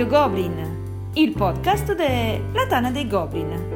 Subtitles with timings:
[0.00, 3.68] Radio Goblin, il podcast della Tana dei Goblin.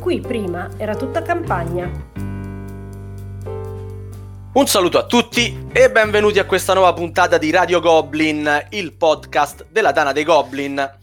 [0.00, 1.90] Qui prima era tutta campagna.
[4.54, 9.66] Un saluto a tutti e benvenuti a questa nuova puntata di Radio Goblin, il podcast
[9.68, 10.98] della Tana dei Goblin.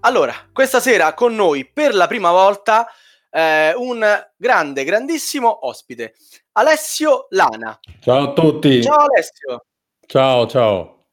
[0.00, 2.86] Allora, questa sera con noi per la prima volta
[3.30, 4.04] eh, un
[4.36, 6.12] grande, grandissimo ospite,
[6.52, 7.80] Alessio Lana.
[8.00, 8.82] Ciao a tutti.
[8.82, 9.62] Ciao Alessio.
[10.10, 11.04] Ciao, ciao.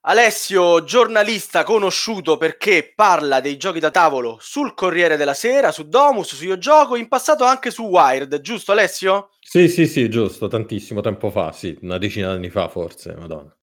[0.00, 6.34] Alessio, giornalista conosciuto perché parla dei giochi da tavolo sul Corriere della Sera, su Domus,
[6.34, 9.30] su Io Gioco, in passato anche su Wired, giusto Alessio?
[9.38, 13.56] Sì, sì, sì, giusto, tantissimo tempo fa, sì, una decina di anni fa forse, madonna.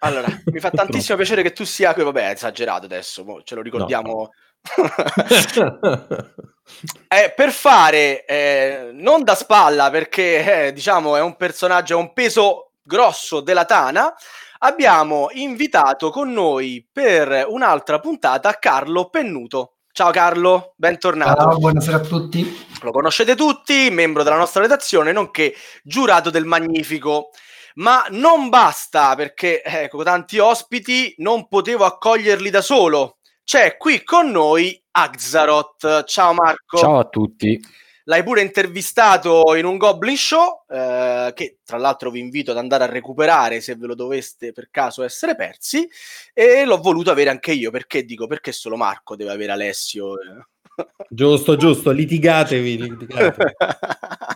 [0.00, 3.62] Allora, mi fa tantissimo piacere che tu sia qui, vabbè, è esagerato adesso, ce lo
[3.62, 4.12] ricordiamo.
[4.12, 4.30] No.
[7.08, 12.12] eh, per fare, eh, non da spalla, perché eh, diciamo è un personaggio, è un
[12.12, 14.12] peso grosso della Tana,
[14.58, 19.76] abbiamo invitato con noi per un'altra puntata Carlo Pennuto.
[19.90, 21.42] Ciao Carlo, bentornato.
[21.42, 22.66] Ciao, buonasera a tutti.
[22.82, 27.30] Lo conoscete tutti, membro della nostra redazione, nonché giurato del Magnifico.
[27.76, 33.18] Ma non basta perché ecco, tanti ospiti non potevo accoglierli da solo.
[33.44, 36.04] C'è qui con noi Axaroth.
[36.04, 36.78] Ciao Marco.
[36.78, 37.60] Ciao a tutti
[38.04, 42.84] l'hai pure intervistato in un Goblin Show, eh, che tra l'altro vi invito ad andare
[42.84, 45.88] a recuperare se ve lo doveste per caso essere persi,
[46.32, 50.16] e l'ho voluto avere anche io, perché dico, perché solo Marco deve avere Alessio?
[51.08, 53.52] Giusto, giusto, litigatevi, litigatevi.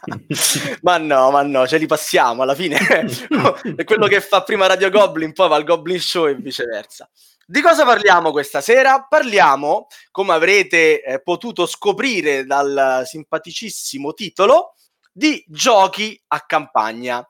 [0.82, 2.78] ma no, ma no, ce li passiamo alla fine.
[2.78, 7.08] è quello che fa prima Radio Goblin, poi va al Goblin Show e viceversa.
[7.50, 9.06] Di cosa parliamo questa sera?
[9.08, 14.74] Parliamo, come avrete eh, potuto scoprire dal simpaticissimo titolo,
[15.10, 17.26] di giochi a campagna.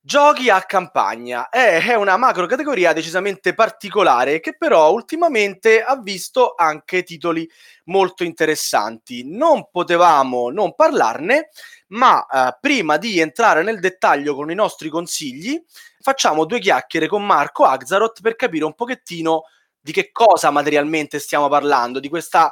[0.00, 6.54] Giochi a campagna è, è una macro categoria decisamente particolare che però ultimamente ha visto
[6.56, 7.50] anche titoli
[7.86, 9.24] molto interessanti.
[9.26, 11.48] Non potevamo non parlarne,
[11.88, 15.60] ma eh, prima di entrare nel dettaglio con i nostri consigli,
[16.08, 19.42] facciamo due chiacchiere con Marco Axaroth per capire un pochettino
[19.78, 22.50] di che cosa materialmente stiamo parlando, di questa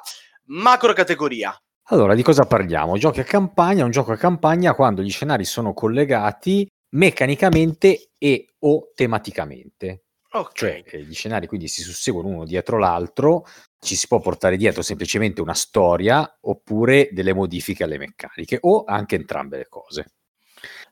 [0.49, 1.59] macro categoria.
[1.85, 2.99] Allora, di cosa parliamo?
[2.99, 8.91] Giochi a campagna, un gioco a campagna quando gli scenari sono collegati meccanicamente e o
[8.95, 10.03] tematicamente.
[10.31, 10.85] Okay.
[10.87, 13.47] Cioè, gli scenari quindi si susseguono uno dietro l'altro,
[13.81, 19.15] ci si può portare dietro semplicemente una storia oppure delle modifiche alle meccaniche o anche
[19.15, 20.16] entrambe le cose.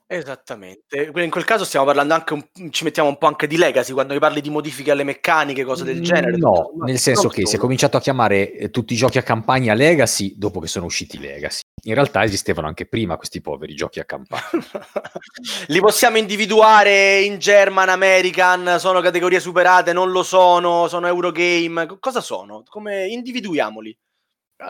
[0.06, 1.10] Esattamente.
[1.14, 4.12] In quel caso stiamo parlando anche un ci mettiamo un po' anche di legacy, quando
[4.12, 6.36] mi parli di modifiche alle meccaniche, cose del genere.
[6.36, 9.72] No, nel senso che si è cominciato a chiamare eh, tutti i giochi a campagna
[9.72, 11.62] legacy dopo che sono usciti legacy.
[11.84, 14.42] In realtà esistevano anche prima questi poveri giochi a campagna.
[15.68, 22.20] Li possiamo individuare in German, American, sono categorie superate, non lo sono, sono Eurogame, cosa
[22.20, 22.62] sono?
[22.68, 23.96] Come individuiamoli?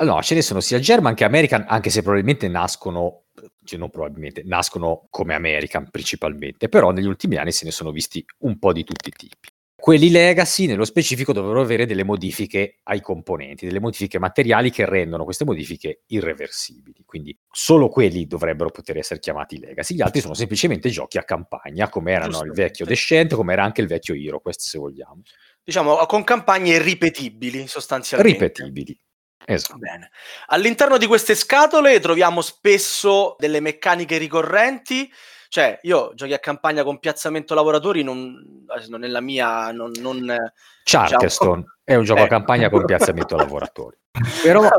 [0.00, 3.24] No, ce ne sono sia German che American, anche se probabilmente nascono,
[3.64, 8.25] cioè non probabilmente, nascono come American principalmente, però negli ultimi anni se ne sono visti
[8.38, 9.48] un po' di tutti i tipi.
[9.84, 15.25] Quelli legacy, nello specifico, dovrebbero avere delle modifiche ai componenti, delle modifiche materiali che rendono
[15.25, 17.02] queste modifiche irreversibili.
[17.04, 19.94] Quindi solo quelli dovrebbero poter essere chiamati legacy.
[19.94, 23.82] Gli altri sono semplicemente giochi a campagna, come erano il vecchio Descent, come era anche
[23.82, 25.20] il vecchio Hero, questo se vogliamo.
[25.62, 28.38] Diciamo, con campagne ripetibili, sostanzialmente.
[28.38, 28.98] Ripetibili.
[29.47, 29.78] Esatto.
[29.78, 30.10] Bene.
[30.47, 35.10] All'interno di queste scatole troviamo spesso delle meccaniche ricorrenti.
[35.49, 39.71] Cioè, io giochi a campagna con piazzamento lavoratori, non, non nella mia.
[39.71, 40.34] Non, non,
[40.82, 41.78] Charterstone diciamo...
[41.84, 42.25] è un gioco eh.
[42.25, 43.97] a campagna con piazzamento lavoratori.
[44.43, 44.69] Però.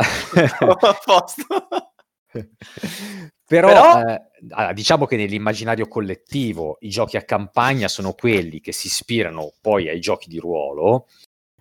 [3.47, 4.01] Però, Però...
[4.01, 9.87] Eh, diciamo che nell'immaginario collettivo i giochi a campagna sono quelli che si ispirano poi
[9.87, 11.07] ai giochi di ruolo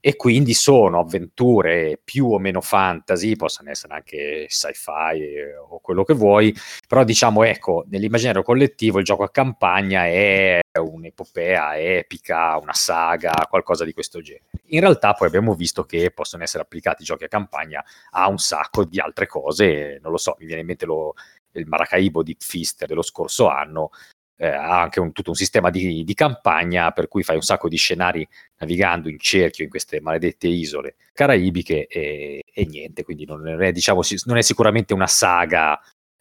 [0.07, 6.05] e quindi sono avventure più o meno fantasy, possono essere anche sci-fi eh, o quello
[6.05, 6.55] che vuoi,
[6.87, 13.87] però diciamo ecco, nell'immaginario collettivo il gioco a campagna è un'epopea epica, una saga, qualcosa
[13.87, 14.45] di questo genere.
[14.67, 18.37] In realtà poi abbiamo visto che possono essere applicati i giochi a campagna a un
[18.37, 21.15] sacco di altre cose, non lo so, mi viene in mente lo,
[21.53, 23.89] il Maracaibo Deep Fist dello scorso anno,
[24.37, 27.69] eh, ha anche un, tutto un sistema di, di, campagna per cui fai un sacco
[27.69, 28.27] di scenari
[28.59, 34.01] navigando in cerchio in queste maledette isole caraibiche e, e niente, quindi non è, diciamo,
[34.25, 35.79] non è sicuramente una saga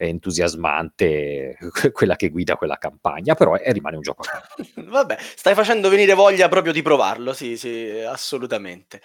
[0.08, 1.58] entusiasmante
[1.92, 4.24] quella che guida quella campagna, però è, rimane un gioco.
[4.76, 9.02] Vabbè, stai facendo venire voglia proprio di provarlo, sì, sì, assolutamente.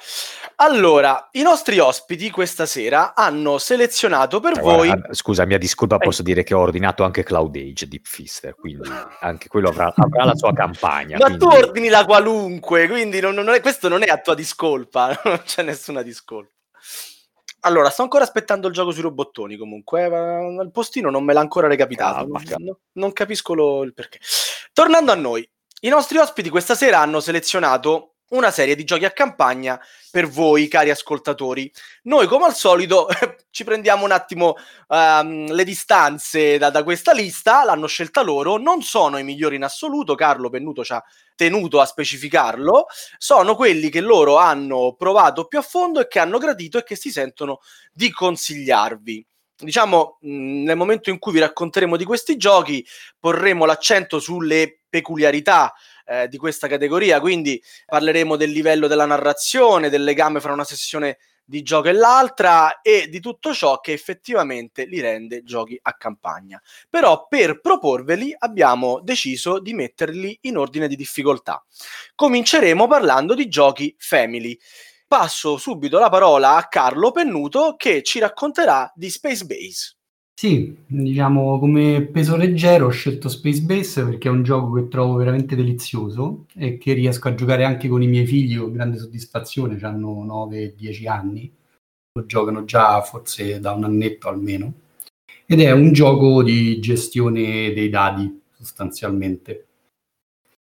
[0.57, 4.87] Allora, i nostri ospiti questa sera hanno selezionato per voi...
[4.89, 6.05] guarda, scusa, mia discolpa, Eh.
[6.05, 8.89] posso dire che ho ordinato anche Cloud Age Deep Fister, quindi
[9.21, 11.17] anche quello avrà, avrà la sua campagna.
[11.19, 14.35] Ma quindi- tu ordini la qualunque, quindi non- non è- questo non è a tua
[14.35, 16.53] discolpa, non c'è nessuna discolpa.
[17.69, 21.33] Allora, sto ancora aspettando il gioco sui robottoni comunque, eh, ma il postino non me
[21.35, 22.41] l'ha ancora recapitato, calma.
[22.59, 24.19] non- non capisco lo- il perché.
[24.73, 25.49] Tornando a noi,
[25.83, 29.81] i nostri ospiti questa sera hanno selezionato una serie di giochi a campagna
[30.11, 31.71] per voi, cari ascoltatori.
[32.03, 33.09] Noi, come al solito,
[33.51, 34.57] ci prendiamo un attimo
[34.89, 39.65] ehm, le distanze da, da questa lista, l'hanno scelta loro, non sono i migliori in
[39.65, 41.03] assoluto, Carlo Pennuto ci ha
[41.35, 42.87] tenuto a specificarlo,
[43.17, 46.97] sono quelli che loro hanno provato più a fondo e che hanno gradito e che
[46.97, 47.61] si sentono
[47.93, 49.27] di consigliarvi.
[49.61, 52.85] Diciamo, mh, nel momento in cui vi racconteremo di questi giochi,
[53.19, 55.73] porremo l'accento sulle peculiarità
[56.09, 61.19] eh, di questa categoria, quindi parleremo del livello della narrazione, del legame fra una sessione
[61.45, 66.61] di gioco e l'altra e di tutto ciò che effettivamente li rende giochi a campagna.
[66.91, 71.65] Però per proporveli abbiamo deciso di metterli in ordine di difficoltà.
[72.15, 74.59] Cominceremo parlando di giochi family.
[75.07, 79.98] Passo subito la parola a Carlo Pennuto che ci racconterà di Space Base.
[80.39, 85.17] Sì, diciamo come peso leggero ho scelto Space Base perché è un gioco che trovo
[85.17, 89.81] veramente delizioso e che riesco a giocare anche con i miei figli con grande soddisfazione,
[89.81, 91.53] hanno 9-10 anni,
[92.13, 94.73] lo giocano già forse da un annetto almeno,
[95.45, 99.67] ed è un gioco di gestione dei dadi sostanzialmente.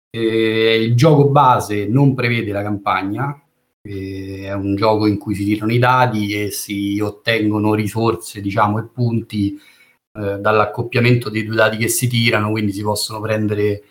[0.10, 3.47] E il gioco base non prevede la campagna,
[3.88, 8.80] e è un gioco in cui si tirano i dadi e si ottengono risorse, diciamo,
[8.80, 9.60] e punti
[10.14, 13.84] eh, dall'accoppiamento dei due dadi che si tirano, quindi si possono prendere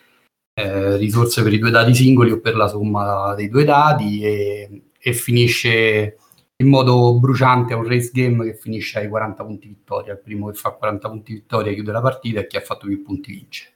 [0.54, 4.82] eh, risorse per i due dadi singoli o per la somma dei due dadi e,
[4.98, 6.16] e finisce
[6.58, 10.49] in modo bruciante è un race game che finisce ai 40 punti vittoria, il primo
[10.49, 13.75] che fa 40 punti vittoria chiude la partita e chi ha fatto più punti vince.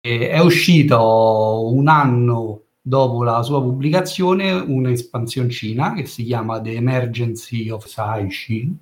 [0.00, 7.70] E è uscito un anno dopo la sua pubblicazione un'espansioncina che si chiama The Emergency
[7.70, 8.76] of Saishi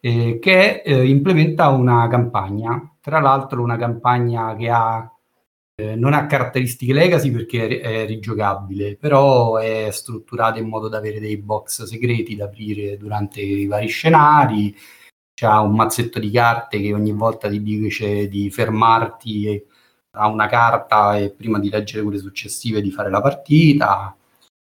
[0.00, 5.10] eh, che eh, implementa una campagna, tra l'altro una campagna che ha
[5.80, 10.98] eh, non ha caratteristiche legacy perché è, è rigiocabile, però è strutturata in modo da
[10.98, 14.74] avere dei box segreti da aprire durante i vari scenari.
[15.34, 19.66] C'ha un mazzetto di carte che ogni volta ti dice di fermarti e
[20.12, 24.14] a una carta e prima di leggere quelle successive di fare la partita.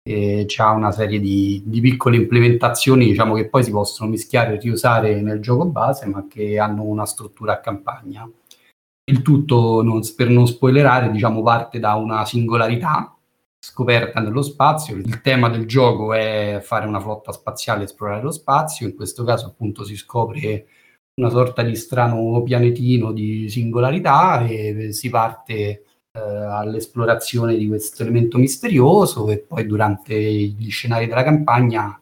[0.04, 4.60] E c'ha una serie di, di piccole implementazioni diciamo, che poi si possono mischiare e
[4.60, 8.28] riusare nel gioco base, ma che hanno una struttura a campagna.
[9.04, 13.16] Il tutto, non, per non spoilerare, diciamo, parte da una singolarità
[13.64, 14.96] scoperta nello spazio.
[14.96, 18.86] Il tema del gioco è fare una flotta spaziale e esplorare lo spazio.
[18.86, 20.66] In questo caso, appunto, si scopre
[21.14, 28.38] una sorta di strano pianetino di singolarità e si parte eh, all'esplorazione di questo elemento
[28.38, 32.00] misterioso e poi durante gli scenari della campagna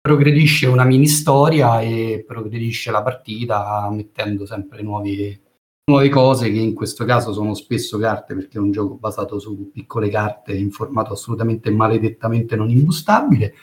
[0.00, 5.40] progredisce una mini storia e progredisce la partita mettendo sempre nuovi
[5.84, 9.70] nuove cose che in questo caso sono spesso carte perché è un gioco basato su
[9.72, 13.54] piccole carte in formato assolutamente maledettamente non imbustabile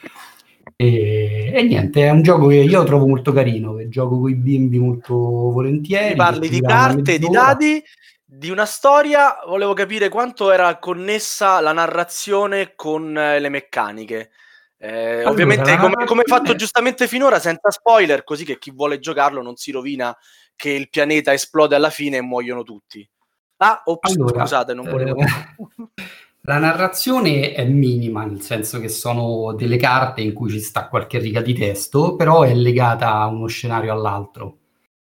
[0.81, 4.35] e, e niente è un gioco che io trovo molto carino che gioco con i
[4.35, 7.83] bimbi molto volentieri Parli di carte, di dadi,
[8.23, 14.31] di una storia, volevo capire quanto era connessa la narrazione con eh, le meccaniche.
[14.77, 19.41] Eh, Allora, ovviamente, come, come fatto giustamente finora, senza spoiler, così che chi vuole giocarlo
[19.41, 20.15] non si rovina
[20.55, 23.05] che il pianeta esplode alla fine e muoiono tutti.
[23.57, 25.19] Ah, ops, Allora, scusate, non volevo.
[25.19, 25.25] eh,
[26.43, 31.19] la narrazione è minima, nel senso che sono delle carte in cui ci sta qualche
[31.19, 34.57] riga di testo, però è legata a uno scenario all'altro.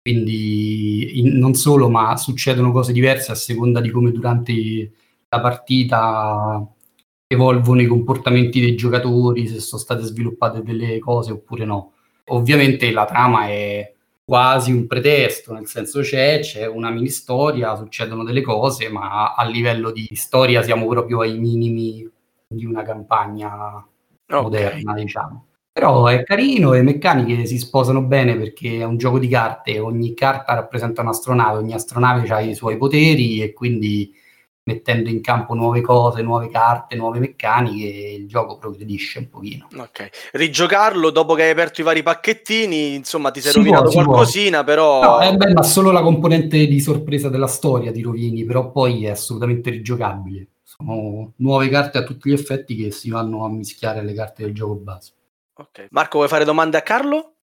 [0.02, 4.92] Quindi in- non solo, ma succedono cose diverse a seconda di come durante
[5.30, 6.68] la partita
[7.28, 11.94] evolvono i comportamenti dei giocatori, se sono state sviluppate delle cose oppure no.
[12.28, 13.93] Ovviamente la trama è
[14.26, 19.44] quasi un pretesto, nel senso c'è, c'è una mini storia, succedono delle cose, ma a
[19.46, 22.10] livello di storia siamo proprio ai minimi
[22.48, 23.86] di una campagna
[24.30, 24.42] Ok.
[24.42, 25.48] moderna, diciamo.
[25.74, 30.14] Però è carino, le meccaniche si sposano bene perché è un gioco di carte, ogni
[30.14, 34.14] carta rappresenta un'astronave, ogni astronave ha i suoi poteri e quindi
[34.66, 39.68] mettendo in campo nuove cose, nuove carte, nuove meccaniche, il gioco progredisce un pochino.
[39.76, 43.92] Ok, rigiocarlo dopo che hai aperto i vari pacchettini, insomma ti sei Si rovinato può,
[43.92, 45.02] si qualcosina, però...
[45.02, 49.10] No, è bella solo la componente di sorpresa della storia di rovini, però poi è
[49.10, 50.48] assolutamente rigiocabile.
[50.64, 54.54] Sono nuove carte a tutti gli effetti che si vanno a mischiare alle carte del
[54.54, 55.12] gioco base.
[55.56, 55.88] Ok.
[55.92, 57.34] Marco, vuoi fare domande a Carlo?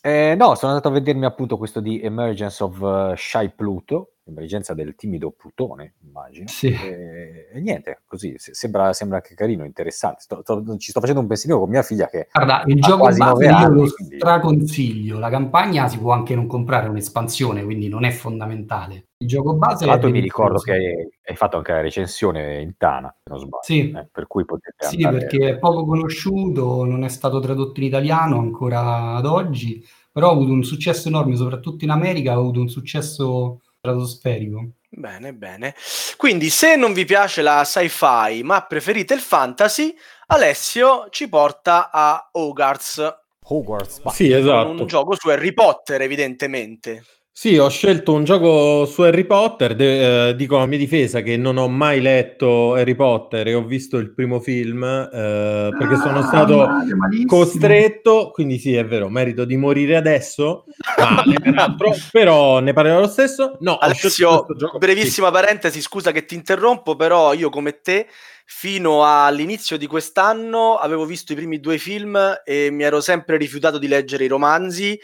[0.00, 4.74] Eh, no, sono andato a vedermi appunto questo di Emergence of uh, Shy Pluto, l'emergenza
[4.74, 6.48] del timido Plutone, immagino.
[6.48, 6.68] Sì.
[6.68, 10.20] E, e niente, così se- sembra, sembra anche carino, interessante.
[10.20, 13.18] Sto- sto- ci sto facendo un pensierino con mia figlia che Guarda, il gioco quasi
[13.18, 15.18] base nove io anni, lo quindi- straconsiglio.
[15.18, 19.06] La campagna si può anche non comprare un'espansione, quindi non è fondamentale.
[19.18, 22.76] Il gioco base Tra l'altro mi ricordo che hai, hai fatto anche la recensione in
[22.76, 23.90] Tana, se non sbaglio, Sì.
[23.90, 28.38] eh, per cui potete Sì, perché è poco conosciuto, non è stato tradotto in italiano
[28.38, 32.68] ancora ad oggi, però ha avuto un successo enorme, soprattutto in America, ha avuto un
[32.68, 33.60] successo
[33.92, 34.70] stratosferico.
[34.88, 35.74] Bene, bene.
[36.16, 39.94] Quindi, se non vi piace la sci-fi, ma preferite il fantasy,
[40.28, 43.14] Alessio ci porta a Hogwarts,
[43.48, 44.70] Hogwarts, Sì, esatto.
[44.70, 47.04] un gioco su Harry Potter, evidentemente.
[47.38, 49.74] Sì, ho scelto un gioco su Harry Potter.
[49.76, 53.62] de- eh, dico a mia difesa che non ho mai letto Harry Potter e ho
[53.62, 58.30] visto il primo film eh, perché sono Ah, stato male, costretto.
[58.30, 60.64] Quindi, sì, è vero, merito di morire adesso.
[60.98, 63.58] Male, peraltro, però ne parlerò lo stesso.
[63.60, 64.46] No, ho Alessio,
[64.78, 68.06] brevissima parentesi, scusa che ti interrompo, però io come te,
[68.46, 73.76] fino all'inizio di quest'anno, avevo visto i primi due film e mi ero sempre rifiutato
[73.76, 74.98] di leggere i romanzi.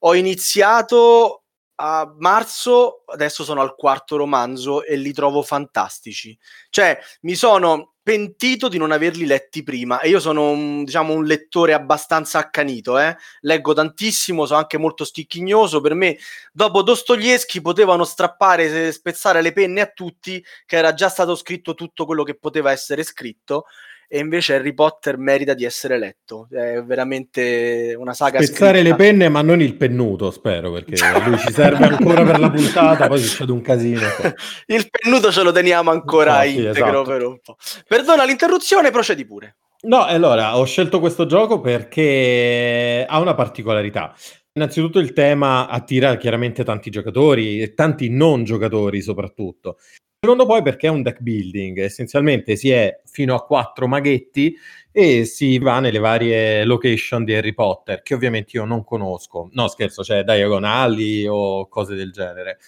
[0.00, 1.44] Ho iniziato
[1.80, 6.36] a marzo, adesso sono al quarto romanzo e li trovo fantastici.
[6.70, 11.24] Cioè, mi sono pentito di non averli letti prima e io sono un, diciamo, un
[11.24, 13.14] lettore abbastanza accanito, eh?
[13.40, 16.18] leggo tantissimo, sono anche molto sticchignoso, per me
[16.52, 22.06] dopo Dostoevsky potevano strappare, spezzare le penne a tutti, che era già stato scritto tutto
[22.06, 23.66] quello che poteva essere scritto,
[24.10, 26.48] e invece Harry Potter merita di essere letto.
[26.50, 28.88] È veramente una saga Spezzare scritta.
[28.88, 33.06] le penne, ma non il pennuto, spero, perché lui ci serve ancora per la puntata,
[33.06, 34.00] poi succede un casino.
[34.66, 37.02] Il pennuto ce lo teniamo ancora sì, integro esatto.
[37.02, 37.56] per un po'.
[37.86, 39.56] Perdona l'interruzione, procedi pure.
[39.82, 44.14] No, allora, ho scelto questo gioco perché ha una particolarità.
[44.54, 49.76] Innanzitutto il tema attira chiaramente tanti giocatori e tanti non giocatori soprattutto.
[50.20, 54.52] Secondo poi perché è un deck building, essenzialmente si è fino a quattro maghetti
[54.90, 59.48] e si va nelle varie location di Harry Potter, che ovviamente io non conosco.
[59.52, 62.58] No, scherzo, c'è Diagon Alley o cose del genere.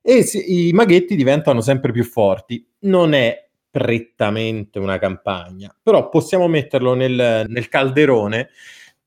[0.00, 2.64] E si- i maghetti diventano sempre più forti.
[2.82, 8.50] Non è prettamente una campagna, però possiamo metterlo nel, nel calderone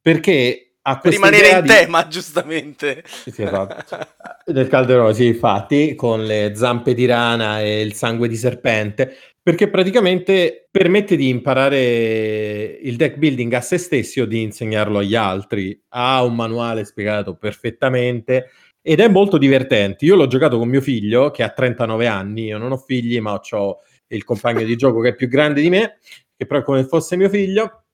[0.02, 3.04] perché Per questa rimanere in di- tema, giustamente.
[3.08, 3.98] Sì, sì, esatto.
[4.46, 9.68] Del calderone, sì, infatti, con le zampe di rana e il sangue di serpente, perché
[9.68, 15.82] praticamente permette di imparare il deck building a se stessi o di insegnarlo agli altri.
[15.90, 20.06] Ha un manuale spiegato perfettamente ed è molto divertente.
[20.06, 23.34] Io l'ho giocato con mio figlio che ha 39 anni, io non ho figli, ma
[23.34, 25.98] ho il compagno di gioco che è più grande di me,
[26.38, 27.85] che però è come fosse mio figlio.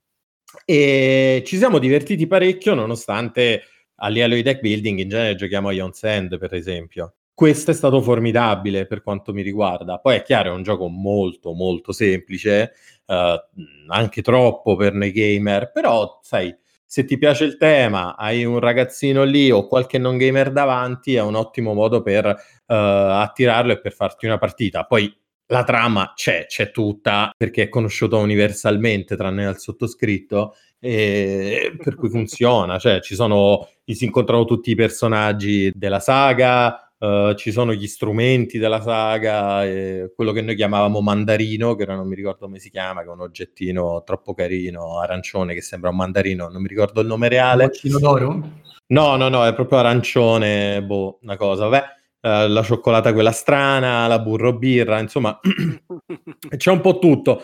[0.65, 3.63] E ci siamo divertiti parecchio, nonostante
[3.96, 7.15] a livello di deck building in genere giochiamo a Ion Sand, per esempio.
[7.34, 9.98] Questo è stato formidabile per quanto mi riguarda.
[9.98, 12.74] Poi è chiaro, è un gioco molto, molto semplice,
[13.05, 13.46] eh,
[13.88, 16.55] anche troppo per noi gamer, però sai,
[16.86, 21.22] se ti piace il tema, hai un ragazzino lì o qualche non gamer davanti, è
[21.22, 22.36] un ottimo modo per eh,
[22.67, 24.84] attirarlo e per farti una partita.
[24.84, 25.21] Poi
[25.51, 32.79] la trama c'è, c'è tutta, perché è conosciuta universalmente, tranne al sottoscritto, per cui funziona,
[32.79, 38.58] cioè ci sono, si incontrano tutti i personaggi della saga, eh, ci sono gli strumenti
[38.58, 42.70] della saga, eh, quello che noi chiamavamo mandarino, che ora non mi ricordo come si
[42.70, 47.01] chiama, che è un oggettino troppo carino, arancione, che sembra un mandarino, non mi ricordo
[47.01, 47.65] il nome reale.
[47.65, 48.50] Boccino d'oro?
[48.88, 52.00] No, no, no, è proprio arancione, boh, una cosa, vabbè.
[52.22, 55.40] Eh, la cioccolata quella strana, la burro birra, insomma,
[56.56, 57.44] c'è un po' tutto.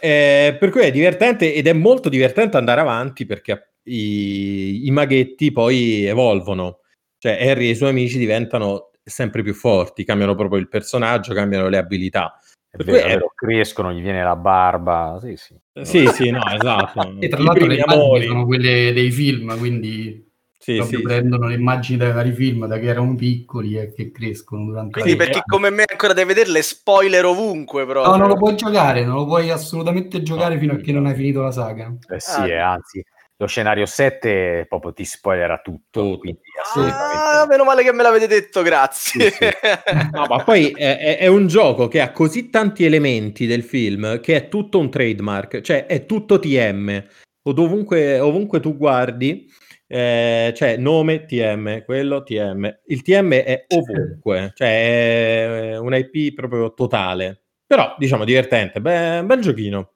[0.00, 5.52] Eh, per cui è divertente ed è molto divertente andare avanti perché i, i maghetti
[5.52, 6.80] poi evolvono.
[7.18, 11.68] Cioè Harry e i suoi amici diventano sempre più forti, cambiano proprio il personaggio, cambiano
[11.68, 12.38] le abilità.
[12.68, 15.56] È vero, è vero, crescono, gli viene la barba, sì, sì.
[15.80, 17.16] Sì, sì, no, esatto.
[17.18, 18.26] E tra l'altro le amori.
[18.26, 20.25] sono quelle dei film, quindi
[20.66, 24.10] Sì, proprio sì, prendono le immagini dai vari film da che erano piccoli e che
[24.10, 28.10] crescono durante Quindi per chi come me ancora deve vederle, spoiler ovunque proprio.
[28.10, 30.60] No, non lo puoi giocare, non lo puoi assolutamente giocare No.
[30.60, 31.94] fino a che non hai finito la saga.
[32.08, 32.48] Eh sì, Ah.
[32.48, 33.04] eh, anzi,
[33.36, 36.18] lo scenario 7 proprio ti spoilerà tutto.
[36.18, 36.40] Quindi
[36.74, 39.30] ah, meno male che me l'avete detto, grazie.
[39.30, 39.46] Sì, sì.
[40.10, 44.34] no, ma poi è, è, un gioco che ha così tanti elementi del film che
[44.34, 47.04] è tutto un trademark, cioè è tutto TM.
[47.44, 49.48] O dovunque, ovunque tu guardi,
[49.86, 52.80] eh, cioè nome TM, quello TM.
[52.86, 57.42] Il TM è ovunque, cioè è un IP proprio totale.
[57.66, 59.92] Però, diciamo, divertente, Beh, bel giochino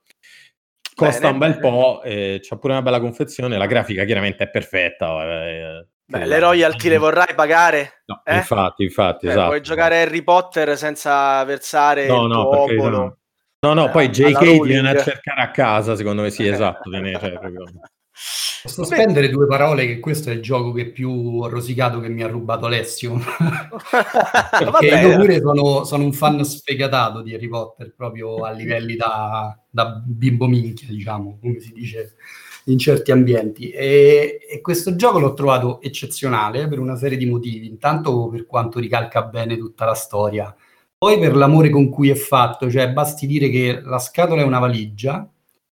[1.00, 1.60] costa bene, un bel bene.
[1.60, 5.22] po', eh, c'ha pure una bella confezione, la grafica chiaramente è perfetta.
[5.24, 8.02] Eh, Beh, le royalty le vorrai pagare?
[8.06, 8.36] No, eh?
[8.36, 9.48] infatti, infatti, Beh, esatto.
[9.48, 13.18] Puoi giocare Harry Potter senza versare no, no, obolo.
[13.60, 16.90] No, no, poi JK ti viene a cercare a casa, secondo me sì, esatto.
[16.90, 17.64] Cioè, proprio...
[18.62, 22.28] Posso spendere due parole che questo è il gioco che più rosicato che mi ha
[22.28, 23.14] rubato Alessio.
[24.50, 29.58] Perché io pure sono, sono, un fan sfegatato di Harry Potter, proprio a livelli da,
[29.68, 32.16] da bimbo minchia, diciamo, come si dice
[32.64, 33.70] in certi ambienti.
[33.70, 37.66] E, e, questo gioco l'ho trovato eccezionale per una serie di motivi.
[37.66, 40.54] Intanto per quanto ricalca bene tutta la storia,
[40.98, 44.58] poi per l'amore con cui è fatto, cioè basti dire che la scatola è una
[44.58, 45.26] valigia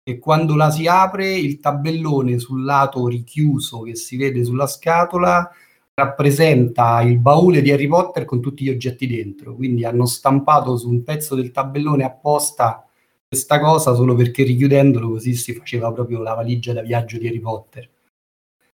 [0.03, 5.49] e quando la si apre il tabellone sul lato richiuso che si vede sulla scatola
[5.95, 10.89] rappresenta il baule di Harry Potter con tutti gli oggetti dentro, quindi hanno stampato su
[10.89, 12.85] un pezzo del tabellone apposta
[13.27, 17.39] questa cosa solo perché richiudendolo così si faceva proprio la valigia da viaggio di Harry
[17.39, 17.89] Potter,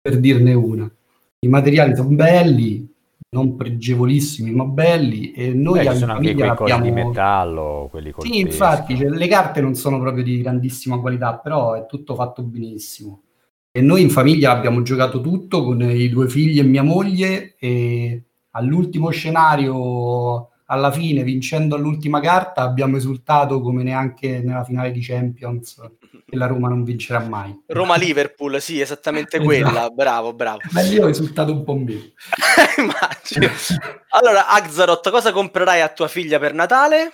[0.00, 0.90] per dirne una.
[1.40, 2.88] I materiali sono belli,
[3.30, 6.84] non pregevolissimi ma belli e noi Beh, sono anche quei abbiamo...
[6.84, 11.36] di metallo quelli col sì infatti cioè, le carte non sono proprio di grandissima qualità
[11.36, 13.22] però è tutto fatto benissimo.
[13.70, 18.24] E noi in famiglia abbiamo giocato tutto con i due figli e mia moglie e
[18.52, 25.80] all'ultimo scenario alla fine vincendo all'ultima carta abbiamo esultato come neanche nella finale di Champions
[26.26, 27.62] che la Roma non vincerà mai.
[27.66, 29.94] Roma-Liverpool, sì, esattamente quella, esatto.
[29.94, 30.58] bravo, bravo.
[30.72, 32.02] Ma io ho risultato un po' meno.
[32.76, 33.50] Immagino.
[34.10, 37.12] Allora, Axaroth, cosa comprerai a tua figlia per Natale?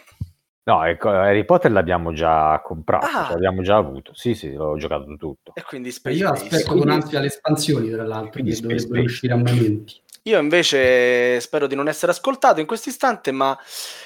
[0.66, 3.28] No, ecco, Harry Potter l'abbiamo già comprato, ah.
[3.30, 4.12] l'abbiamo già avuto.
[4.14, 5.52] Sì, sì, l'ho giocato tutto.
[5.54, 9.04] E quindi Space Io aspetto con ansia le espansioni, tra l'altro, quindi che dovrebbero Space.
[9.04, 10.02] uscire a momenti.
[10.26, 13.58] Io invece spero di non essere ascoltato in questo istante, ma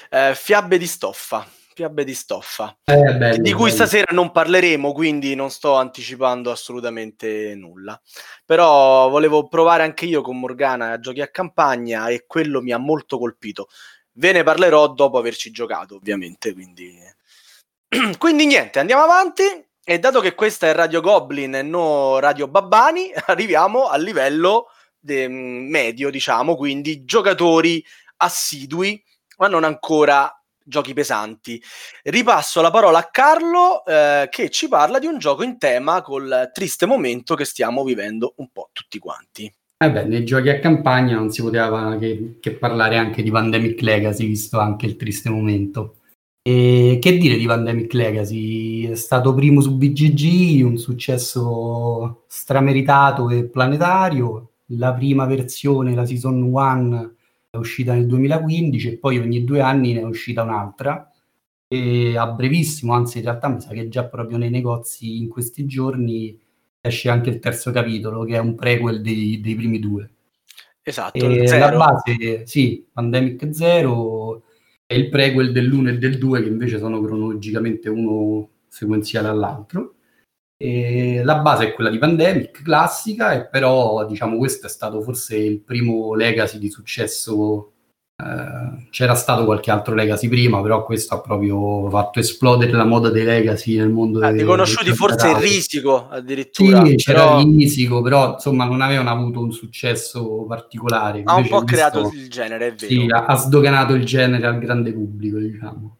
[0.09, 1.47] eh, fiabe di stoffa
[1.79, 3.75] fiabe di stoffa, eh, bello, di cui bello.
[3.75, 7.97] stasera non parleremo, quindi non sto anticipando assolutamente nulla.
[8.43, 12.77] Però volevo provare anche io con Morgana a giochi a campagna e quello mi ha
[12.77, 13.69] molto colpito.
[14.13, 16.51] Ve ne parlerò dopo averci giocato, ovviamente.
[16.51, 16.97] Quindi,
[18.19, 19.43] quindi niente, andiamo avanti.
[19.81, 24.67] E dato che questa è Radio Goblin e non Radio Babbani, arriviamo al livello
[24.99, 27.83] de- medio, diciamo, quindi giocatori
[28.17, 29.01] assidui,
[29.37, 30.33] ma non ancora
[30.63, 31.61] giochi pesanti.
[32.03, 36.51] Ripasso la parola a Carlo eh, che ci parla di un gioco in tema col
[36.53, 39.51] triste momento che stiamo vivendo un po' tutti quanti.
[39.81, 43.81] Eh beh, nei giochi a campagna non si poteva che, che parlare anche di Pandemic
[43.81, 45.95] Legacy, visto anche il triste momento.
[46.41, 48.89] E che dire di Pandemic Legacy?
[48.89, 54.48] È stato primo su BGG, un successo strameritato e planetario.
[54.73, 57.13] La prima versione, la Season 1,
[57.49, 61.11] è uscita nel 2015 e poi ogni due anni ne è uscita un'altra.
[61.67, 65.65] E a brevissimo, anzi in realtà mi sa che già proprio nei negozi in questi
[65.65, 66.39] giorni
[66.81, 70.09] esce anche il terzo capitolo che è un prequel dei, dei primi due.
[70.81, 74.43] Esatto, la base, sì, Pandemic Zero
[74.85, 79.95] è il prequel dell'1 e del 2 che invece sono cronologicamente uno sequenziale all'altro
[80.61, 85.37] e la base è quella di Pandemic, classica, e però diciamo questo è stato forse
[85.37, 87.71] il primo legacy di successo.
[88.21, 93.09] Eh, c'era stato qualche altro legacy prima, però questo ha proprio fatto esplodere la moda
[93.09, 94.19] dei legacy nel mondo.
[94.19, 96.83] Ah, dei, conosciuti forse il risico addirittura.
[96.83, 97.39] Sì, c'era però...
[97.39, 101.21] il risico, però insomma non avevano avuto un successo particolare.
[101.23, 102.91] Ha un po' creato il genere, è vero.
[102.91, 105.98] Sì, ha, ha sdoganato il genere al grande pubblico, diciamo.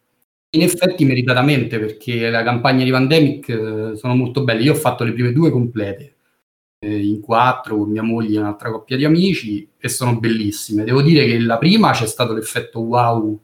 [0.52, 4.62] In effetti meritatamente perché la campagna di Pandemic eh, sono molto belle.
[4.62, 6.16] Io ho fatto le prime due complete
[6.80, 10.82] eh, in quattro con mia moglie e un'altra coppia di amici e sono bellissime.
[10.82, 13.40] Devo dire che la prima c'è stato l'effetto wow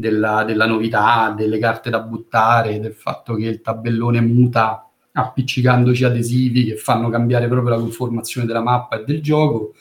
[0.00, 6.64] della, della novità, delle carte da buttare, del fatto che il tabellone muta appiccicandoci adesivi
[6.64, 9.74] che fanno cambiare proprio la conformazione della mappa e del gioco.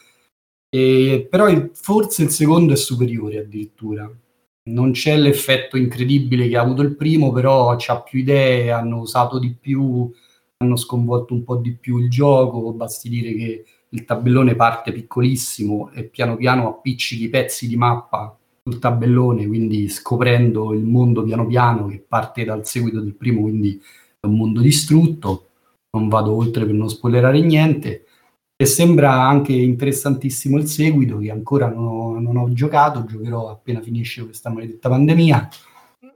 [0.69, 4.11] E, però il, forse il secondo è superiore addirittura
[4.67, 9.39] non c'è l'effetto incredibile che ha avuto il primo, però c'ha più idee, hanno usato
[9.39, 10.11] di più,
[10.57, 15.91] hanno sconvolto un po' di più il gioco, basti dire che il tabellone parte piccolissimo
[15.91, 21.87] e piano piano appiccichi pezzi di mappa sul tabellone, quindi scoprendo il mondo piano piano
[21.87, 23.81] che parte dal seguito del primo, quindi
[24.19, 25.45] è un mondo distrutto,
[25.91, 28.06] non vado oltre per non spoilerare niente.
[28.59, 33.81] E sembra anche interessantissimo il seguito, che ancora non ho, non ho giocato, giocherò appena
[33.81, 35.47] finisce questa maledetta pandemia,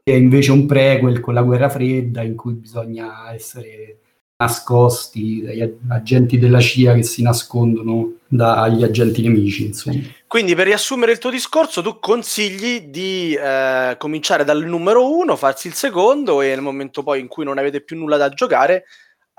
[0.04, 4.00] che è invece un prequel con la guerra fredda in cui bisogna essere
[4.42, 9.68] nascosti dagli agenti della CIA che si nascondono dagli agenti nemici.
[9.68, 10.02] Insomma.
[10.26, 15.68] Quindi, per riassumere il tuo discorso, tu consigli di eh, cominciare dal numero uno, farsi
[15.68, 18.86] il secondo e nel momento poi in cui non avete più nulla da giocare,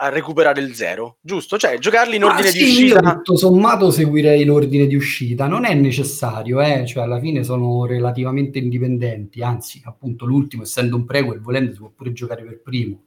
[0.03, 1.57] a recuperare il zero, giusto?
[1.57, 3.01] Cioè, giocarli in ordine ah, di sì, uscita.
[3.01, 6.85] Io, tutto sommato seguirei l'ordine di uscita, non è necessario, eh?
[6.87, 11.91] cioè alla fine sono relativamente indipendenti, anzi, appunto, l'ultimo, essendo un prequel, volendo si può
[11.95, 13.05] pure giocare per primo.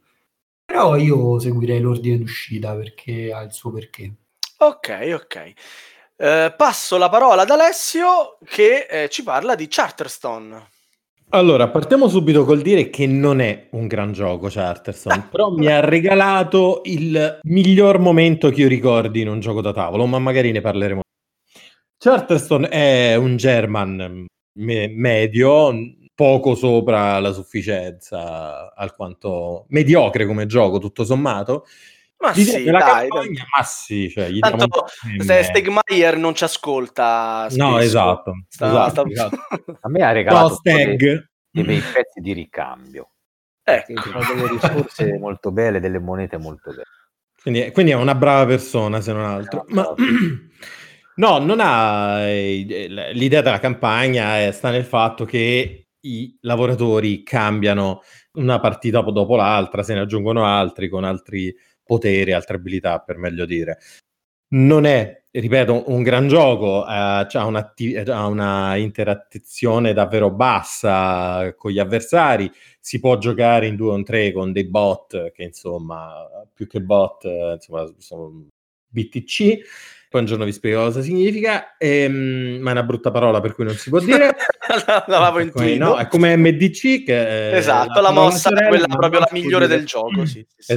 [0.64, 4.14] Però io seguirei l'ordine d'uscita perché ha il suo perché.
[4.58, 5.54] Ok, ok.
[6.18, 10.70] Eh, passo la parola ad Alessio che eh, ci parla di Charterstone.
[11.36, 15.82] Allora, partiamo subito col dire che non è un gran gioco Charterstone, però mi ha
[15.82, 20.62] regalato il miglior momento che io ricordi in un gioco da tavolo, ma magari ne
[20.62, 21.02] parleremo.
[21.98, 24.26] Charterstone è un German
[24.60, 25.74] me- medio,
[26.16, 31.66] poco sopra la sufficienza, alquanto mediocre come gioco, tutto sommato.
[32.18, 34.86] Ma gli sì, dai, campagna, ma sì, cioè, gli Tanto
[35.20, 37.68] se Stegmaier non ci ascolta spesso.
[37.68, 38.34] No, esatto.
[38.48, 39.10] Sta, esatto, sta...
[39.10, 39.78] esatto.
[39.82, 40.98] A me ha regalato no, Stag.
[40.98, 43.10] dei, dei bei pezzi di ricambio.
[43.64, 44.02] Ecco.
[44.02, 46.84] Sono delle risorse molto belle, delle monete molto belle.
[47.42, 49.66] Quindi, quindi, è una brava persona, se non altro.
[49.70, 49.94] Ma...
[51.18, 58.02] No, non ha eh, l'idea della campagna, eh, sta nel fatto che i lavoratori cambiano
[58.34, 63.46] una partita dopo l'altra, se ne aggiungono altri con altri poteri, altre abilità, per meglio
[63.46, 63.80] dire.
[64.48, 72.52] Non è, ripeto, un gran gioco, eh, ha, una interazione davvero bassa con gli avversari,
[72.80, 76.82] si può giocare in due o in tre con dei bot che insomma, più che
[76.82, 78.48] bot, insomma, sono
[78.88, 79.60] BTC
[80.16, 83.66] poi un giorno vi spiego cosa significa, ehm, ma è una brutta parola per cui
[83.66, 84.34] non si può dire.
[85.08, 85.84] L'avevo intuito.
[85.84, 89.86] No, è come MDC che Esatto, la, la mossa è quella proprio la migliore del
[89.86, 90.72] gioco, sì, sì, sì.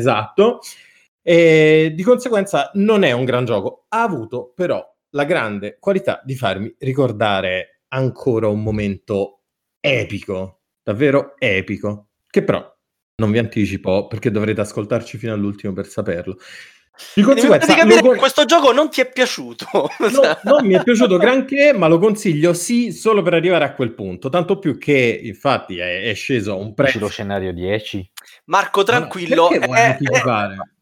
[1.30, 3.84] E di conseguenza non è un gran gioco.
[3.88, 9.42] Ha avuto però la grande qualità di farmi ricordare ancora un momento
[9.78, 12.66] epico, davvero epico, che però
[13.16, 16.38] non vi anticipo perché dovrete ascoltarci fino all'ultimo per saperlo.
[17.14, 18.16] Di conseguenza, capire lo...
[18.16, 19.66] questo gioco non ti è piaciuto.
[19.98, 23.92] No, non mi è piaciuto granché, ma lo consiglio sì solo per arrivare a quel
[23.92, 24.30] punto.
[24.30, 26.98] Tanto più che, infatti, è, è sceso un prezzo.
[26.98, 28.12] lo scenario 10.
[28.46, 29.50] Marco, tranquillo.
[29.50, 29.98] È, è,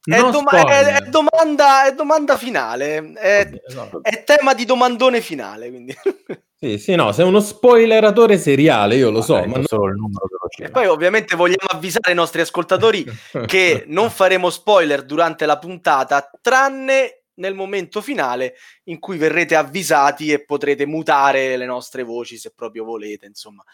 [0.06, 3.12] è, doma- è, domanda, è domanda finale.
[3.12, 4.00] È, esatto.
[4.02, 5.68] è tema di domandone finale.
[5.68, 5.94] Quindi.
[6.58, 9.34] Sì, sì, no, sei uno spoileratore seriale, io lo so.
[9.44, 13.04] ma non solo il numero E poi ovviamente vogliamo avvisare i nostri ascoltatori
[13.44, 20.30] che non faremo spoiler durante la puntata, tranne nel momento finale in cui verrete avvisati
[20.30, 23.64] e potrete mutare le nostre voci se proprio volete, insomma.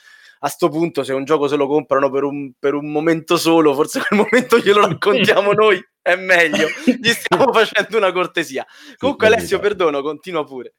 [0.40, 3.74] A sto punto, se un gioco se lo comprano per un, per un momento solo,
[3.74, 6.66] forse quel momento glielo raccontiamo noi, è meglio.
[6.84, 8.66] Gli stiamo facendo una cortesia.
[8.96, 10.74] Comunque, Alessio, perdono, continua pure.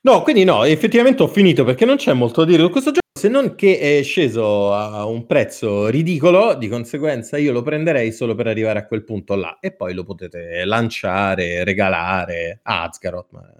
[0.00, 3.03] No, quindi no, effettivamente ho finito perché non c'è molto da dire su questo gioco
[3.16, 8.34] se non che è sceso a un prezzo ridicolo, di conseguenza io lo prenderei solo
[8.34, 13.28] per arrivare a quel punto là e poi lo potete lanciare, regalare a Azgaroth.
[13.30, 13.52] Ma...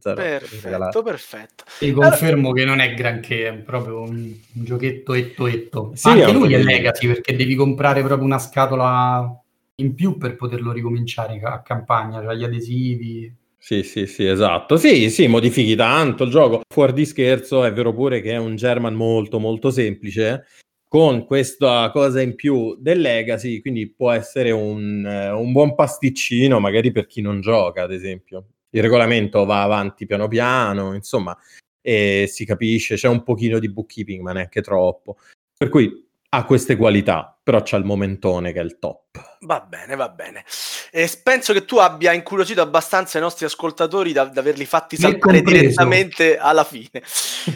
[0.00, 1.64] Perfetto, perfetto.
[1.80, 2.60] E confermo allora...
[2.60, 4.10] che non è granché, è proprio un,
[4.52, 5.92] un giochetto etto etto.
[5.94, 9.42] Sì, Anche lui è legacy perché devi comprare proprio una scatola
[9.76, 13.34] in più per poterlo ricominciare a campagna, cioè gli adesivi.
[13.60, 14.76] Sì, sì, sì, esatto.
[14.76, 16.60] Sì, sì, modifichi tanto il gioco.
[16.72, 20.46] Fuori di scherzo, è vero pure che è un German molto, molto semplice,
[20.88, 26.92] con questa cosa in più del Legacy, quindi può essere un, un buon pasticcino, magari
[26.92, 28.46] per chi non gioca, ad esempio.
[28.70, 31.36] Il regolamento va avanti piano piano, insomma,
[31.80, 35.16] e si capisce, c'è un pochino di bookkeeping, ma neanche troppo.
[35.56, 39.36] Per cui ha queste qualità, però c'ha il momentone che è il top.
[39.40, 40.44] Va bene, va bene.
[40.90, 45.40] E penso che tu abbia incuriosito abbastanza i nostri ascoltatori da, da averli fatti saltare
[45.40, 47.02] direttamente alla fine.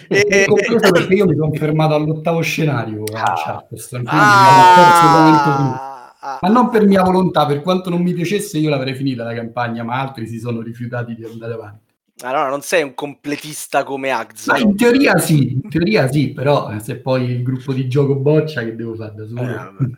[0.09, 5.27] e, perché io mi sono fermato all'ottavo scenario a Charterstone, ah,
[6.19, 9.35] ah, ma non per mia volontà, per quanto non mi piacesse io l'avrei finita la
[9.35, 11.92] campagna, ma altri si sono rifiutati di andare avanti.
[12.23, 14.61] Allora non sei un completista come Axel.
[14.61, 18.63] in teoria sì, in teoria sì, però eh, se poi il gruppo di gioco boccia
[18.63, 19.43] che devo fare da solo.
[19.43, 19.97] Eh,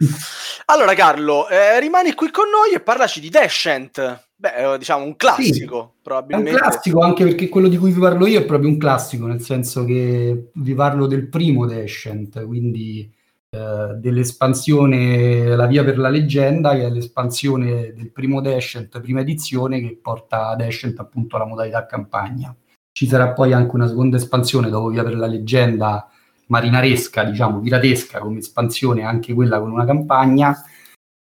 [0.67, 4.29] allora Carlo, eh, rimani qui con noi e parlaci di Descent.
[4.37, 6.51] Beh, diciamo un classico, sì, probabilmente.
[6.51, 9.27] È un classico anche perché quello di cui vi parlo io è proprio un classico,
[9.27, 13.11] nel senso che vi parlo del primo Descent, quindi
[13.55, 19.81] eh, dell'espansione La Via per la Leggenda, che è l'espansione del primo Descent, prima edizione,
[19.81, 22.53] che porta Descent appunto alla modalità campagna.
[22.90, 26.09] Ci sarà poi anche una seconda espansione dopo Via per la Leggenda,
[26.49, 30.61] marinaresca, diciamo, piratesca come espansione, anche quella con una campagna.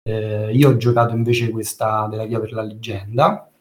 [0.02, 3.52] Eh, io ho giocato invece questa della Via per la Leggenda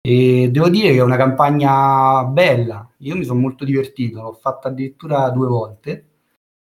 [0.00, 2.90] e devo dire che è una campagna bella.
[2.98, 6.09] Io mi sono molto divertito, l'ho fatta addirittura due volte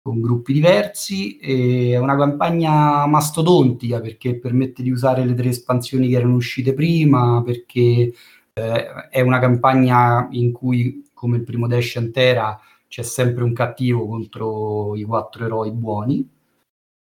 [0.04, 1.38] con gruppi diversi.
[1.40, 7.42] è una campagna mastodontica perché permette di usare le tre espansioni che erano uscite prima,
[7.44, 8.14] perché
[8.54, 14.06] eh, è una campagna in cui, come il primo Dash era, c'è sempre un cattivo
[14.06, 16.30] contro i quattro eroi buoni.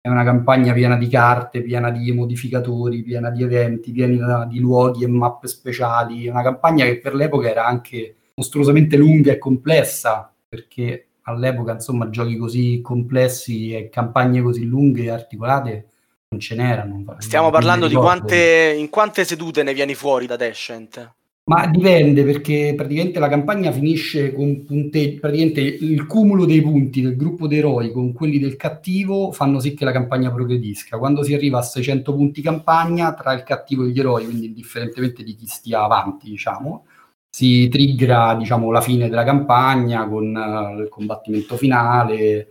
[0.01, 5.05] È una campagna piena di carte, piena di modificatori, piena di eventi, piena di luoghi
[5.05, 6.27] e mappe speciali.
[6.27, 12.11] È una campagna che per l'epoca era anche mostruosamente lunga e complessa, perché all'epoca, insomma,
[12.11, 15.87] giochi così complessi e campagne così lunghe e articolate
[16.31, 17.05] non ce n'erano.
[17.19, 21.13] Stiamo parlando di quante, in quante sedute ne vieni fuori da Descent?
[21.49, 27.17] Ma dipende perché praticamente la campagna finisce con punteggi, praticamente il cumulo dei punti del
[27.17, 30.99] gruppo di eroi con quelli del cattivo fanno sì che la campagna progredisca.
[30.99, 35.23] Quando si arriva a 600 punti campagna tra il cattivo e gli eroi, quindi indifferentemente
[35.23, 36.85] di chi stia avanti, diciamo,
[37.31, 42.49] si triggerà diciamo, la fine della campagna con uh, il combattimento finale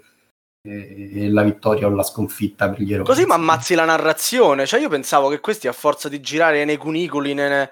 [0.62, 3.06] e, la vittoria o la sconfitta per gli eroi.
[3.06, 6.78] Così mi ammazzi la narrazione, cioè io pensavo che questi a forza di girare nei
[6.78, 7.68] cunicoli, nei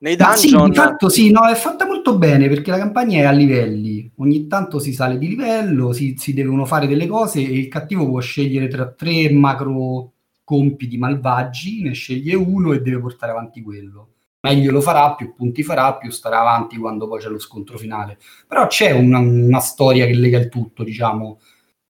[0.00, 0.72] nei dungeon.
[0.72, 4.10] Sì, fatto sì, no, è fatta molto bene perché la campagna è a livelli.
[4.16, 8.06] Ogni tanto si sale di livello, si, si devono fare delle cose e il cattivo
[8.06, 10.12] può scegliere tra tre macro
[10.44, 14.10] compiti malvagi, ne sceglie uno e deve portare avanti quello.
[14.40, 18.18] Meglio lo farà, più punti farà, più starà avanti quando poi c'è lo scontro finale.
[18.46, 21.40] Però c'è una, una storia che lega il tutto, diciamo.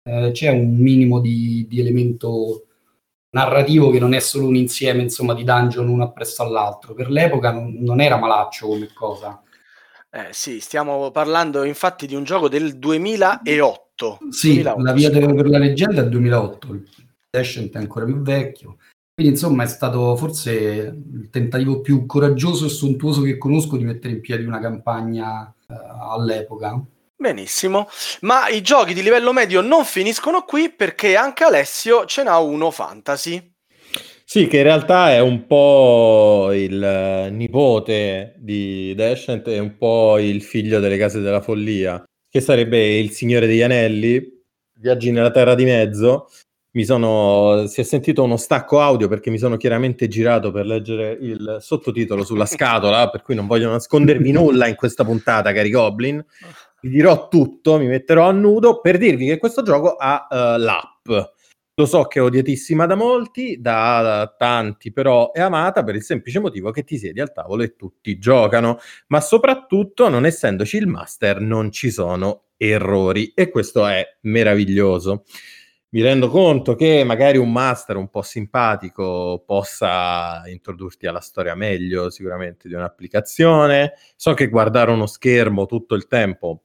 [0.02, 2.64] Eh, c'è un minimo di, di elemento
[3.30, 6.94] narrativo che non è solo un insieme insomma, di dungeon uno appresso all'altro.
[6.94, 9.42] Per l'epoca non, non era malaccio come cosa.
[10.11, 14.18] Eh, sì, stiamo parlando infatti di un gioco del 2008.
[14.30, 14.82] Sì, 2008.
[14.82, 16.88] la via per la leggenda è del 2008, il
[17.30, 18.78] Descent è ancora più vecchio.
[19.18, 24.14] Quindi insomma è stato forse il tentativo più coraggioso e sontuoso che conosco di mettere
[24.14, 25.74] in piedi una campagna eh,
[26.09, 26.81] all'epoca.
[27.16, 27.88] Benissimo,
[28.20, 32.70] ma i giochi di livello medio non finiscono qui perché anche Alessio ce n'ha uno
[32.70, 33.54] fantasy.
[34.24, 40.42] Sì, che in realtà è un po' il nipote di Descent e un po' il
[40.42, 44.37] figlio delle case della follia, che sarebbe il Signore degli Anelli,
[44.74, 46.28] Viaggi nella Terra di Mezzo.
[46.78, 51.18] Mi sono, si è sentito uno stacco audio perché mi sono chiaramente girato per leggere
[51.20, 56.24] il sottotitolo sulla scatola, per cui non voglio nascondervi nulla in questa puntata, cari Goblin
[56.82, 61.26] vi dirò tutto, mi metterò a nudo per dirvi che questo gioco ha uh, l'app.
[61.74, 66.04] Lo so che è odiatissima da molti, da, da, tanti però è amata per il
[66.04, 70.86] semplice motivo che ti siedi al tavolo e tutti giocano, ma soprattutto non essendoci il
[70.86, 75.24] master non ci sono errori e questo è meraviglioso.
[75.90, 82.11] Mi rendo conto che magari un master un po' simpatico possa introdurti alla storia meglio
[82.11, 83.94] sicuramente di un'applicazione.
[84.14, 86.64] So che guardare uno schermo tutto il tempo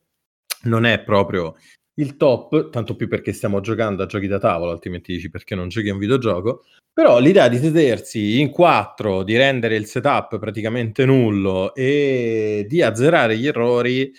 [0.63, 1.55] non è proprio
[1.95, 5.69] il top, tanto più perché stiamo giocando a giochi da tavolo, altrimenti dici perché non
[5.69, 6.65] giochi a un videogioco.
[6.91, 13.37] Però l'idea di sedersi in quattro, di rendere il setup praticamente nullo e di azzerare
[13.37, 14.13] gli errori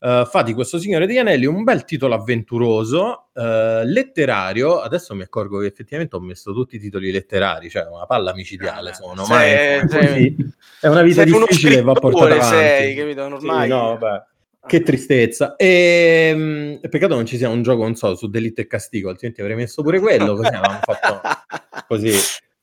[0.00, 4.78] Uh, fa di questo Signore degli Anelli un bel titolo avventuroso, uh, letterario.
[4.80, 8.94] Adesso mi accorgo che effettivamente ho messo tutti i titoli letterari, cioè una palla micidiale
[8.94, 9.24] sono.
[9.24, 10.36] Sei, ma è, sei,
[10.80, 12.56] è una vita difficile va portata avanti.
[12.56, 13.22] Sei, capito?
[13.24, 13.62] Ormai...
[13.62, 14.24] Sì, no, vabbè.
[14.68, 15.56] Che tristezza.
[15.56, 19.40] E, um, peccato non ci sia un gioco, non so, su Delitto e Castigo, altrimenti
[19.40, 21.20] avrei messo pure quello, così avevamo fatto
[21.88, 22.12] così.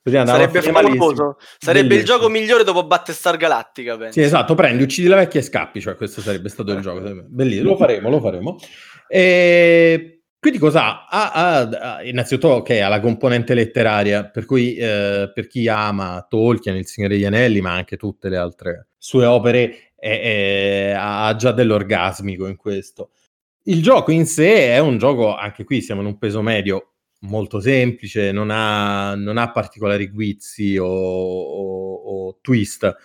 [0.07, 1.37] Sarebbe favoloso.
[1.57, 1.99] Sarebbe Bellissimo.
[1.99, 4.13] il gioco migliore dopo Battlestar Galactica, penso.
[4.13, 7.01] Sì, esatto, prendi, uccidi la vecchia e scappi, cioè questo sarebbe stato il gioco.
[7.27, 8.57] Bellissimo, lo faremo, lo faremo.
[9.07, 10.11] E...
[10.45, 11.31] Quindi cosa ha?
[11.31, 16.75] ha, ha innanzitutto okay, ha la componente letteraria, per cui eh, per chi ama Tolkien,
[16.75, 21.51] Il Signore degli Anelli, ma anche tutte le altre sue opere, è, è, ha già
[21.51, 23.09] dell'orgasmico in questo.
[23.63, 27.59] Il gioco in sé è un gioco, anche qui siamo in un peso medio molto
[27.59, 32.95] semplice, non ha, non ha particolari guizzi o, o, o, twist.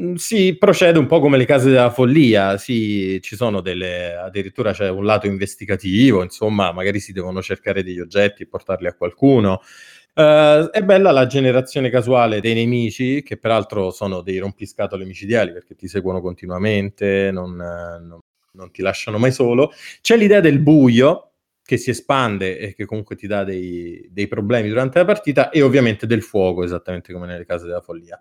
[0.00, 4.72] Mm, si procede un po' come le case della follia, sì, ci sono delle, addirittura
[4.72, 9.60] c'è un lato investigativo, insomma, magari si devono cercare degli oggetti e portarli a qualcuno.
[10.14, 15.74] Uh, è bella la generazione casuale dei nemici, che peraltro sono dei rompiscatole micidiali perché
[15.74, 18.20] ti seguono continuamente, non, non,
[18.52, 19.72] non ti lasciano mai solo.
[20.00, 21.32] C'è l'idea del buio,
[21.66, 25.60] che si espande e che comunque ti dà dei, dei, problemi durante la partita, e
[25.60, 28.18] ovviamente del fuoco, esattamente come nelle case della follia.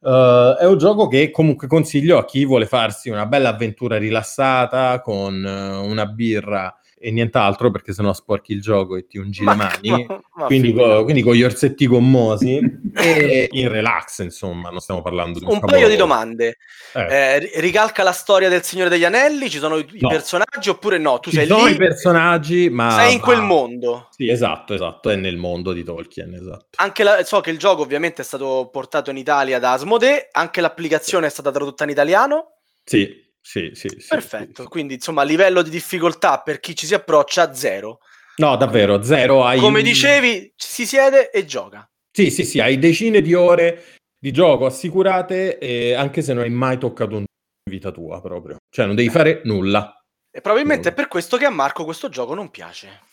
[0.00, 5.00] Uh, è un gioco che comunque consiglio a chi vuole farsi una bella avventura rilassata
[5.00, 9.52] con uh, una birra e nient'altro perché sennò sporchi il gioco e ti ungi ma,
[9.52, 10.06] le mani.
[10.06, 12.58] Ma, ma quindi, co- quindi, con gli orsetti gommosi
[12.94, 16.56] e in relax, insomma, non stiamo parlando di un, un paio di domande.
[16.94, 17.00] Eh.
[17.00, 19.48] Eh, ricalca la storia del Signore degli Anelli?
[19.48, 20.08] Ci sono i, no.
[20.08, 21.20] personaggi oppure no?
[21.20, 24.08] Tu Ci sei sono lì, i personaggi, ma sei in quel mondo.
[24.10, 26.66] Sì, esatto, esatto, è nel mondo di Tolkien, esatto.
[26.76, 30.60] Anche la, so che il gioco ovviamente è stato portato in Italia da Asmodee, anche
[30.60, 32.54] l'applicazione è stata tradotta in italiano.
[32.84, 34.68] Sì, sì, sì, sì, Perfetto, sì.
[34.68, 38.00] quindi insomma a livello di difficoltà per chi ci si approccia zero.
[38.36, 39.44] No, davvero, zero.
[39.44, 39.58] Hai...
[39.58, 41.88] Come dicevi, si siede e gioca.
[42.10, 43.84] Sì, sì, sì, hai decine di ore
[44.18, 47.24] di gioco assicurate, e anche se non hai mai toccato un
[47.68, 48.56] in vita tua proprio.
[48.74, 49.92] Cioè non devi fare nulla.
[50.30, 50.94] E probabilmente nulla.
[50.94, 53.06] è per questo che a Marco questo gioco non piace.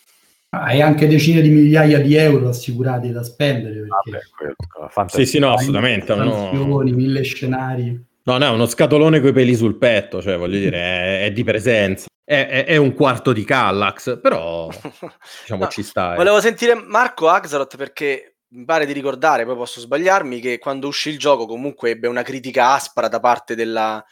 [0.49, 3.85] Hai anche decine di migliaia di euro assicurati da spendere.
[4.09, 4.55] Perché...
[4.95, 6.15] Vabbè, sì, sì, no, assolutamente.
[6.15, 6.81] No.
[6.81, 8.03] Mille scenari.
[8.27, 11.43] No, no, è uno scatolone coi peli sul petto, cioè voglio dire, è, è di
[11.43, 12.07] presenza.
[12.23, 14.67] È, è, è, un quarto di Kallax, però
[15.41, 16.13] diciamo no, ci sta.
[16.13, 16.15] Eh.
[16.15, 21.09] Volevo sentire Marco Axelot perché mi pare di ricordare, poi posso sbagliarmi, che quando uscì
[21.09, 24.03] il gioco comunque ebbe una critica aspra da parte della,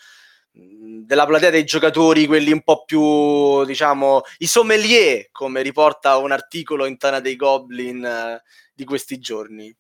[0.52, 6.86] della platea dei giocatori, quelli un po' più, diciamo, i sommelier, come riporta un articolo
[6.86, 8.39] in Tana dei Goblin uh,
[8.76, 9.76] di questi giorni.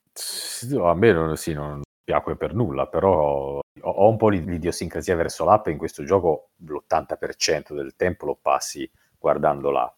[0.81, 5.67] a me non, sì, non, piacque per nulla, però ho un po' l'idiosincrasia verso l'app
[5.67, 9.95] e in questo gioco l'80% del tempo lo passi guardando l'app.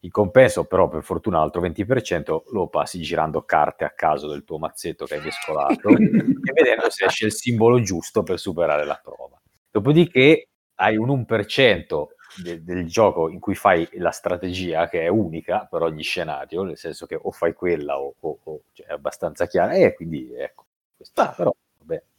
[0.00, 4.58] In compenso, però, per fortuna, l'altro 20% lo passi girando carte a caso del tuo
[4.58, 9.40] mazzetto che hai mescolato e vedendo se esce il simbolo giusto per superare la prova.
[9.70, 12.06] Dopodiché hai un 1%
[12.42, 16.76] de- del gioco in cui fai la strategia che è unica per ogni scenario, nel
[16.76, 20.66] senso che o fai quella o, o, o cioè, è abbastanza chiara, e quindi ecco,
[20.96, 21.32] questo, ah.
[21.34, 21.54] però.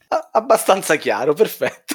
[0.08, 1.94] Abbastanza chiaro, perfetto.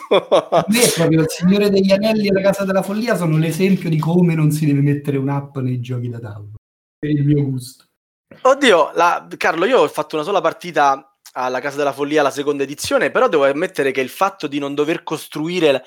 [0.50, 4.00] A me proprio il Signore degli Anelli e la Casa della Follia sono l'esempio di
[4.00, 6.56] come non si deve mettere un'app nei giochi da tavolo,
[7.00, 7.86] per il mio gusto.
[8.42, 9.28] Oddio, la...
[9.38, 13.30] Carlo, io ho fatto una sola partita alla Casa della Follia, la seconda edizione, però
[13.30, 15.84] devo ammettere che il fatto di non dover costruire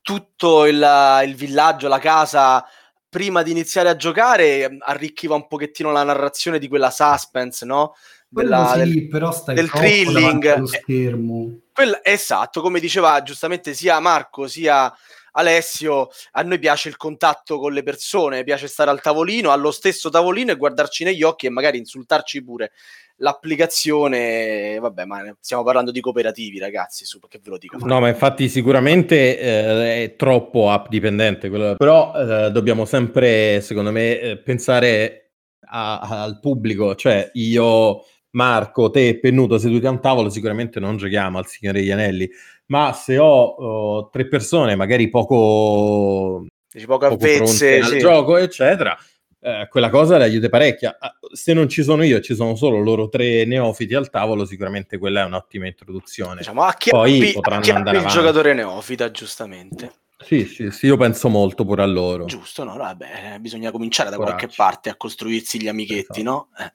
[0.00, 2.64] tutto il, il villaggio, la casa,
[3.08, 7.94] prima di iniziare a giocare, arricchiva un pochettino la narrazione di quella suspense, no?
[8.28, 10.64] Della, sì, del, però stai del thrilling.
[10.64, 11.58] schermo.
[11.72, 14.92] Quella, esatto, come diceva giustamente sia Marco sia
[15.32, 20.10] Alessio, a noi piace il contatto con le persone, piace stare al tavolino, allo stesso
[20.10, 22.72] tavolino e guardarci negli occhi e magari insultarci pure.
[23.20, 27.76] L'applicazione, vabbè, ma stiamo parlando di cooperativi, ragazzi, su, che ve lo dico.
[27.84, 33.90] No, ma infatti sicuramente eh, è troppo app dipendente, quello, però eh, dobbiamo sempre, secondo
[33.90, 35.32] me, eh, pensare
[35.70, 38.04] a, al pubblico, cioè io
[38.38, 42.30] Marco, te e Pennuto seduti a un tavolo, sicuramente non giochiamo al Signore degli Anelli,
[42.66, 48.96] ma se ho uh, tre persone, magari poco, Dici poco avvezze al gioco, eccetera,
[49.40, 50.98] eh, quella cosa le aiuta parecchia.
[51.00, 54.98] Ah, se non ci sono io, ci sono solo loro tre neofiti al tavolo, sicuramente
[54.98, 56.36] quella è un'ottima introduzione.
[56.36, 58.18] Diciamo, a chi Poi potranno andare il avanti.
[58.20, 59.90] giocatore neofita, giustamente.
[60.20, 62.24] Sì, sì, sì, io penso molto pure a loro.
[62.24, 62.76] Giusto, no?
[62.76, 64.36] Vabbè, bisogna cominciare da Coraggio.
[64.36, 66.22] qualche parte a costruirsi gli amichetti, esatto.
[66.22, 66.48] no?
[66.58, 66.72] Eh.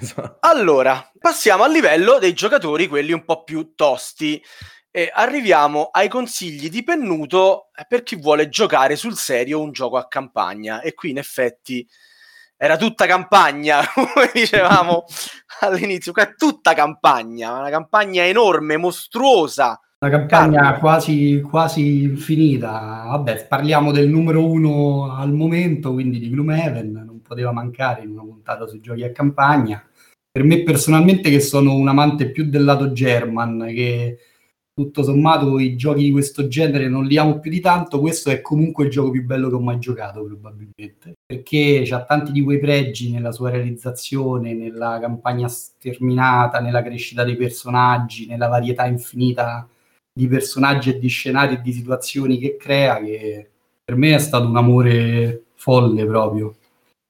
[0.00, 0.36] Esatto.
[0.40, 4.42] Allora, passiamo al livello dei giocatori, quelli un po' più tosti.
[4.90, 9.96] E arriviamo ai consigli di Pennuto eh, per chi vuole giocare sul serio un gioco
[9.96, 10.80] a campagna.
[10.80, 11.86] E qui in effetti
[12.56, 15.04] era tutta campagna, come dicevamo
[15.60, 23.04] all'inizio, è tutta campagna, una campagna enorme, mostruosa, una campagna quasi, quasi infinita.
[23.08, 28.22] Vabbè, parliamo del numero uno al momento, quindi di Gloomhaven, non poteva mancare in una
[28.22, 29.82] puntata sui giochi a campagna.
[30.30, 34.18] Per me personalmente, che sono un amante più del lato German, che
[34.74, 38.40] tutto sommato i giochi di questo genere non li amo più di tanto, questo è
[38.40, 42.58] comunque il gioco più bello che ho mai giocato probabilmente, perché ha tanti di quei
[42.58, 49.68] pregi nella sua realizzazione, nella campagna sterminata, nella crescita dei personaggi, nella varietà infinita
[50.16, 53.50] di personaggi e di scenari e di situazioni che crea che
[53.84, 56.54] per me è stato un amore folle proprio.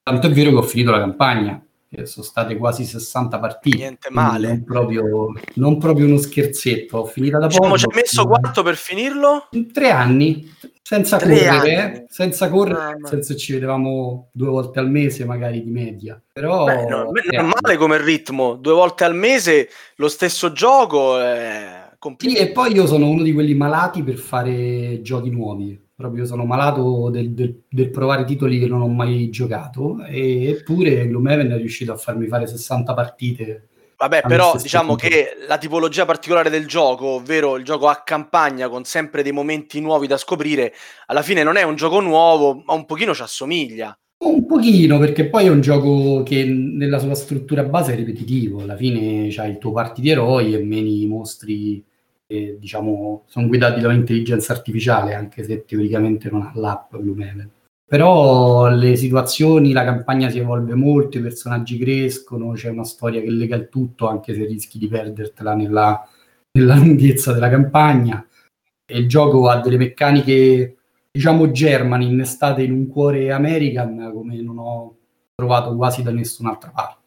[0.02, 3.76] Tanto è vero che ho finito la campagna, che sono state quasi 60 partite.
[3.76, 4.48] Niente male.
[4.48, 6.98] Non proprio, non proprio uno scherzetto.
[6.98, 7.76] Ho finito da poco.
[7.76, 9.48] Ci hai messo quanto per finirlo?
[9.70, 10.50] Tre anni,
[10.82, 12.04] senza Tre correre, anni.
[12.08, 16.20] senza correre, ah, senso ci vedevamo due volte al mese magari di media.
[16.32, 21.20] Però Beh, no, non è male come ritmo, due volte al mese lo stesso gioco.
[21.20, 21.83] Eh
[22.18, 25.80] sì, e poi io sono uno di quelli malati per fare giochi nuovi.
[25.94, 31.06] proprio sono malato del, del, del, provare titoli che non ho mai giocato, e, eppure
[31.06, 33.68] Gloomhaven è riuscito a farmi fare 60 partite.
[33.96, 38.84] Vabbè, però diciamo che la tipologia particolare del gioco, ovvero il gioco a campagna con
[38.84, 40.74] sempre dei momenti nuovi da scoprire,
[41.06, 43.96] alla fine non è un gioco nuovo, ma un pochino ci assomiglia.
[44.24, 48.62] Un pochino, perché poi è un gioco che nella sua struttura base è ripetitivo.
[48.62, 51.84] Alla fine c'hai il tuo party di eroi e meni mostri
[52.34, 57.50] che diciamo sono guidati dall'intelligenza artificiale, anche se teoricamente non ha l'app Gloomhaven.
[57.86, 63.30] Però le situazioni, la campagna si evolve molto, i personaggi crescono, c'è una storia che
[63.30, 66.06] lega il tutto, anche se rischi di perdertela nella,
[66.52, 68.26] nella lunghezza della campagna.
[68.86, 70.76] E il gioco ha delle meccaniche
[71.10, 74.96] diciamo Germany innestate in un cuore American come non ho
[75.34, 77.03] trovato quasi da nessun'altra parte.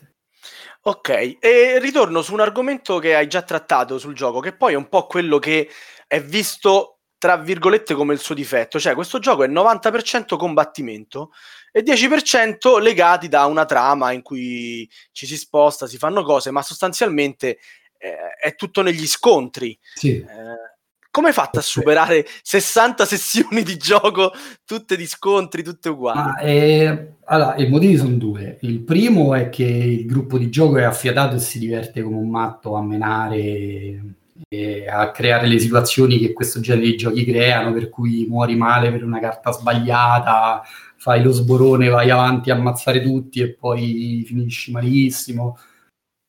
[0.87, 4.77] Ok, e ritorno su un argomento che hai già trattato sul gioco, che poi è
[4.77, 5.69] un po' quello che
[6.07, 11.31] è visto tra virgolette come il suo difetto, cioè questo gioco è 90% combattimento
[11.73, 16.61] e 10% legati da una trama in cui ci si sposta, si fanno cose, ma
[16.61, 17.57] sostanzialmente
[17.97, 19.77] eh, è tutto negli scontri.
[19.93, 20.19] Sì.
[20.19, 20.76] Eh,
[21.17, 24.31] come hai fatto a superare 60 sessioni di gioco,
[24.63, 26.19] tutte di scontri, tutte uguali?
[26.19, 28.59] Ah, eh, allora, i motivi sono due.
[28.61, 32.29] Il primo è che il gruppo di gioco è affiatato e si diverte come un
[32.29, 34.15] matto a menare
[34.47, 38.91] e a creare le situazioni che questo genere di giochi creano, per cui muori male
[38.91, 40.61] per una carta sbagliata,
[40.97, 45.57] fai lo sborone, vai avanti a ammazzare tutti e poi finisci malissimo.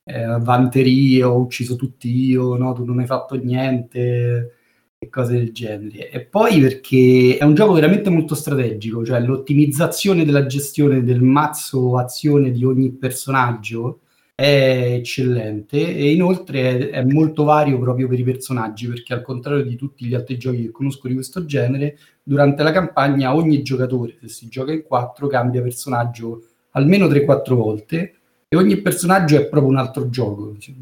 [0.03, 4.55] Eh, vanterie, ho ucciso tutti io, no, tu non hai fatto niente
[5.01, 6.11] e cose del genere.
[6.11, 11.97] E poi perché è un gioco veramente molto strategico, cioè l'ottimizzazione della gestione del mazzo
[11.97, 14.01] azione di ogni personaggio
[14.35, 19.65] è eccellente e inoltre è, è, molto vario proprio per i personaggi perché al contrario
[19.65, 24.17] di tutti gli altri giochi che conosco di questo genere, durante la campagna ogni giocatore,
[24.21, 28.15] se si gioca in quattro, cambia personaggio almeno 3-4 volte
[28.49, 30.57] e ogni personaggio è proprio un altro gioco.
[30.59, 30.75] Cioè,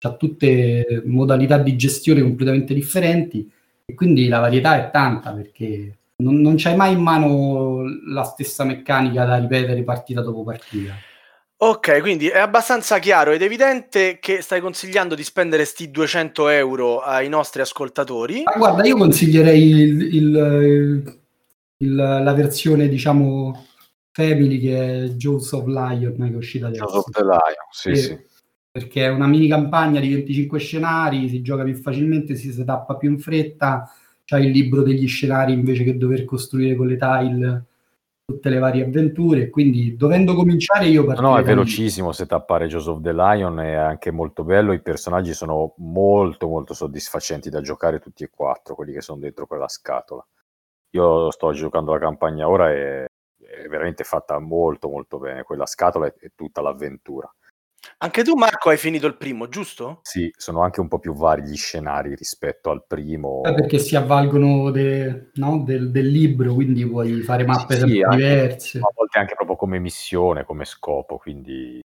[0.00, 3.50] ha tutte modalità di gestione completamente differenti
[3.90, 8.64] e quindi la varietà è tanta perché non, non c'hai mai in mano la stessa
[8.64, 10.92] meccanica da ripetere partita dopo partita.
[11.60, 17.00] Ok, quindi è abbastanza chiaro ed evidente che stai consigliando di spendere sti 200 euro
[17.00, 18.42] ai nostri ascoltatori.
[18.44, 21.20] Ma guarda, io consiglierei il, il,
[21.78, 23.66] il, la versione, diciamo,
[24.12, 26.84] family che è Jaws of Lion che è uscita adesso.
[26.84, 28.27] Jaws of the Lion, sì, e, sì
[28.78, 33.10] perché è una mini campagna di 25 scenari, si gioca più facilmente, si setappa più
[33.10, 33.90] in fretta,
[34.24, 37.64] c'hai il libro degli scenari invece che dover costruire con le tile
[38.24, 41.30] tutte le varie avventure, quindi dovendo cominciare io partirei...
[41.30, 46.46] No, è velocissimo setappare Joseph the Lion, è anche molto bello, i personaggi sono molto
[46.46, 50.24] molto soddisfacenti da giocare tutti e quattro, quelli che sono dentro quella scatola.
[50.90, 53.06] Io sto giocando la campagna ora e
[53.38, 57.32] è veramente fatta molto molto bene, quella scatola è tutta l'avventura.
[57.98, 60.00] Anche tu, Marco, hai finito il primo, giusto?
[60.02, 63.42] Sì, sono anche un po' più vari gli scenari rispetto al primo.
[63.44, 67.86] Eh, perché si avvalgono de, no, del, del, libro, quindi puoi fare mappe sì, sì,
[67.86, 68.78] diverse.
[68.78, 71.80] A volte anche proprio come missione, come scopo, quindi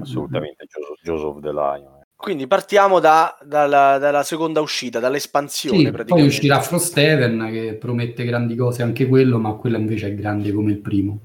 [0.00, 0.92] assolutamente mm-hmm.
[1.02, 1.94] Joseph the Lion.
[2.00, 2.04] Eh.
[2.16, 5.92] Quindi partiamo da, dalla, dalla, seconda uscita, dall'espansione.
[5.94, 10.14] Sì, poi uscirà Frost Heaven che promette grandi cose anche quello, ma quello invece è
[10.14, 11.18] grande come il primo.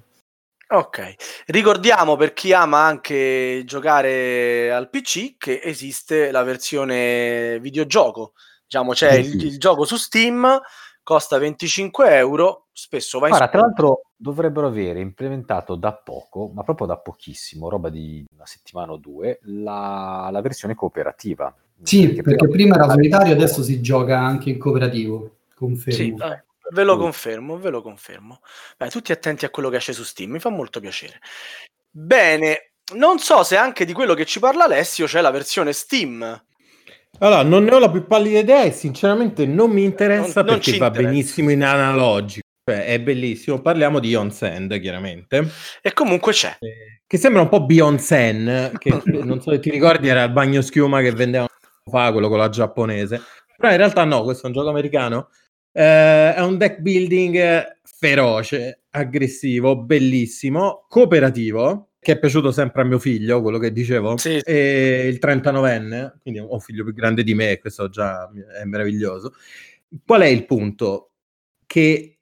[0.74, 1.16] Ok,
[1.48, 8.32] ricordiamo per chi ama anche giocare al PC che esiste la versione videogioco,
[8.64, 10.62] diciamo c'è il, il gioco su Steam,
[11.04, 16.64] costa 25 euro, spesso va in Guarda, tra l'altro dovrebbero avere implementato da poco, ma
[16.64, 21.54] proprio da pochissimo, roba di una settimana o due, la, la versione cooperativa.
[21.82, 25.98] Sì, perché, perché prima era solitario, adesso si gioca anche in cooperativo, confermo.
[25.98, 28.40] Sì, eh, Ve lo confermo, ve lo confermo.
[28.78, 31.20] Beh, tutti attenti a quello che esce su Steam, mi fa molto piacere.
[31.90, 36.46] Bene, non so se anche di quello che ci parla Alessio c'è la versione Steam.
[37.20, 40.72] Allora, non ne ho la più pallida idea e sinceramente non mi interessa non, perché
[40.72, 41.10] non va interessa.
[41.10, 42.48] benissimo in analogico.
[42.64, 43.62] Cioè, è bellissimo.
[43.62, 45.50] Parliamo di On Sand, chiaramente.
[45.82, 46.56] E comunque c'è.
[46.60, 50.32] Eh, che sembra un po' Beyond Sen, che non so se ti ricordi era il
[50.32, 51.48] bagno schiuma che vendeva
[51.84, 53.22] fa quello con la giapponese.
[53.58, 55.28] Però in realtà no, questo è un gioco americano
[55.72, 62.98] eh, è un deck building feroce, aggressivo, bellissimo, cooperativo, che è piaciuto sempre a mio
[62.98, 64.40] figlio, quello che dicevo, sì.
[64.44, 68.28] e il 39enne, quindi ho un figlio più grande di me, questo già
[68.60, 69.34] è meraviglioso.
[70.06, 71.12] Qual è il punto?
[71.66, 72.18] Che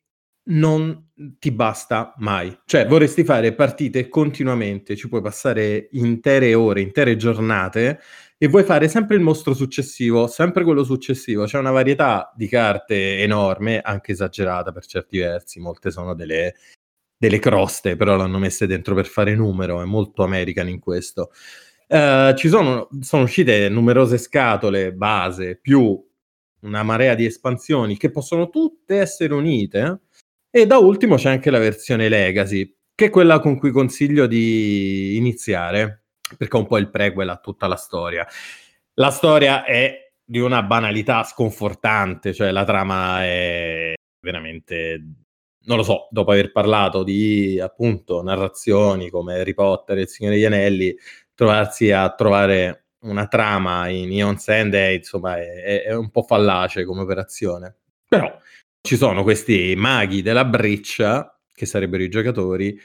[0.49, 2.57] non ti basta mai.
[2.65, 7.99] Cioè, vorresti fare partite continuamente, ci puoi passare intere ore, intere giornate
[8.41, 11.43] e vuoi fare sempre il mostro successivo, sempre quello successivo.
[11.43, 15.59] C'è una varietà di carte enorme, anche esagerata per certi versi.
[15.59, 16.55] Molte sono delle,
[17.17, 21.31] delle croste, però l'hanno messe dentro per fare numero, è molto American in questo.
[21.87, 26.01] Uh, ci sono, sono uscite numerose scatole base più
[26.61, 29.99] una marea di espansioni che possono tutte essere unite.
[30.49, 35.17] E da ultimo c'è anche la versione Legacy, che è quella con cui consiglio di
[35.17, 36.05] iniziare,
[36.37, 38.27] perché è un po' il prequel a tutta la storia.
[38.95, 45.03] La storia è di una banalità sconfortante, cioè la trama è veramente
[45.69, 50.35] non lo so, dopo aver parlato di appunto narrazioni come Harry Potter e Il Signore
[50.35, 50.95] degli Anelli,
[51.35, 56.85] trovarsi a trovare una trama in Ion Sand è, insomma, è, è, un po' fallace
[56.85, 57.77] come operazione.
[58.07, 58.35] Però
[58.81, 62.77] ci sono questi maghi della breccia, che sarebbero i giocatori,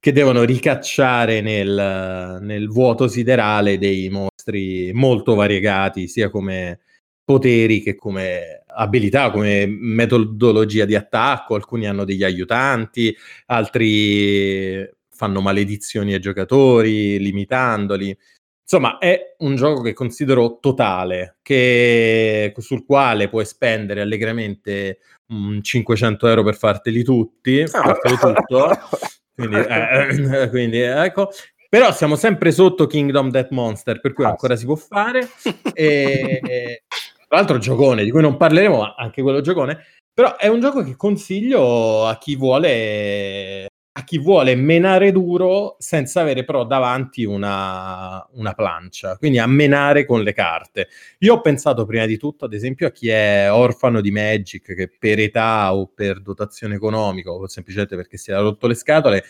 [0.00, 6.80] che devono ricacciare nel, nel vuoto siderale dei mostri molto variegati, sia come
[7.24, 11.54] poteri che come abilità, come metodologia di attacco.
[11.54, 13.14] Alcuni hanno degli aiutanti,
[13.46, 18.16] altri fanno maledizioni ai giocatori, limitandoli.
[18.62, 26.28] Insomma, è un gioco che considero totale, che, sul quale puoi spendere allegramente um, 500
[26.28, 28.70] euro per farteli tutti, per farteli tutto.
[29.38, 31.30] Quindi, eh, quindi, ecco.
[31.68, 35.28] Però siamo sempre sotto Kingdom Death Monster, per cui ah, ancora si può fare.
[35.74, 36.82] E,
[37.28, 39.84] tra l'altro, giocone di cui non parleremo, ma anche quello giocone.
[40.12, 43.68] Però è un gioco che consiglio a chi vuole
[43.98, 50.06] a chi vuole menare duro senza avere però davanti una, una, plancia, quindi a menare
[50.06, 50.88] con le carte.
[51.18, 54.88] Io ho pensato prima di tutto, ad esempio, a chi è orfano di Magic, che
[54.88, 59.24] per età o per dotazione economica o semplicemente perché si è rotto le scatole,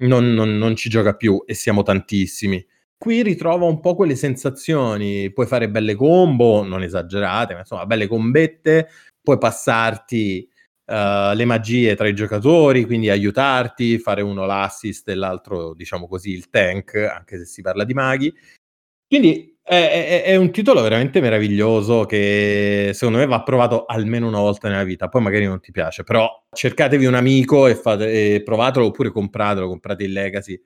[0.00, 2.62] non, non, non ci gioca più e siamo tantissimi.
[2.98, 8.06] Qui ritrova un po' quelle sensazioni, puoi fare belle combo, non esagerate, ma insomma, belle
[8.06, 8.90] combette,
[9.22, 10.46] puoi passarti
[10.90, 16.32] uh, le magie tra i giocatori, quindi aiutarti, fare uno l'assist e l'altro, diciamo così,
[16.32, 18.34] il tank, anche se si parla di maghi.
[19.06, 24.40] Quindi è, è, è, un titolo veramente meraviglioso che secondo me va provato almeno una
[24.40, 25.08] volta nella vita.
[25.08, 29.68] Poi magari non ti piace, però cercatevi un amico e, fate, e provatelo oppure compratelo,
[29.68, 30.60] comprate il Legacy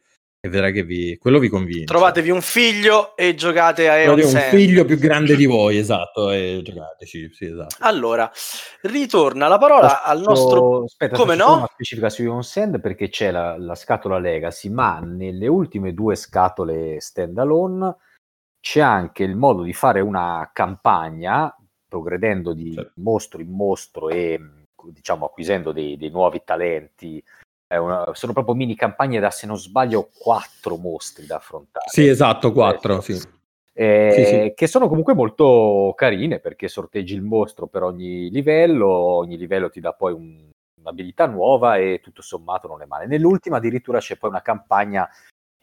[0.45, 1.85] e vedrà che vi, quello vi convince.
[1.85, 6.61] Trovatevi un figlio e giocate a Eon un figlio più grande di voi, esatto, e
[6.63, 7.77] giocateci, sì, esatto.
[7.79, 8.31] Allora,
[8.83, 10.03] ritorna la parola Posso...
[10.05, 10.85] al nostro...
[10.85, 11.57] Aspetta, come no?
[11.57, 16.15] Una specifica su Ion Sand perché c'è la, la, scatola Legacy, ma nelle ultime due
[16.15, 17.97] scatole standalone
[18.61, 21.57] c'è anche il modo di fare una campagna
[21.89, 22.93] progredendo di certo.
[22.97, 24.39] mostro in mostro e
[24.89, 27.25] diciamo acquisendo dei, dei nuovi talenti
[27.77, 31.87] una, sono proprio mini campagne da, se non sbaglio, quattro mostri da affrontare.
[31.89, 33.21] Sì, esatto, quattro, sì.
[33.77, 34.53] Eh, sì, sì.
[34.55, 39.81] che sono comunque molto carine perché sorteggi il mostro per ogni livello, ogni livello ti
[39.81, 40.49] dà poi un,
[40.81, 43.07] un'abilità nuova e tutto sommato non è male.
[43.07, 45.09] Nell'ultima addirittura c'è poi una campagna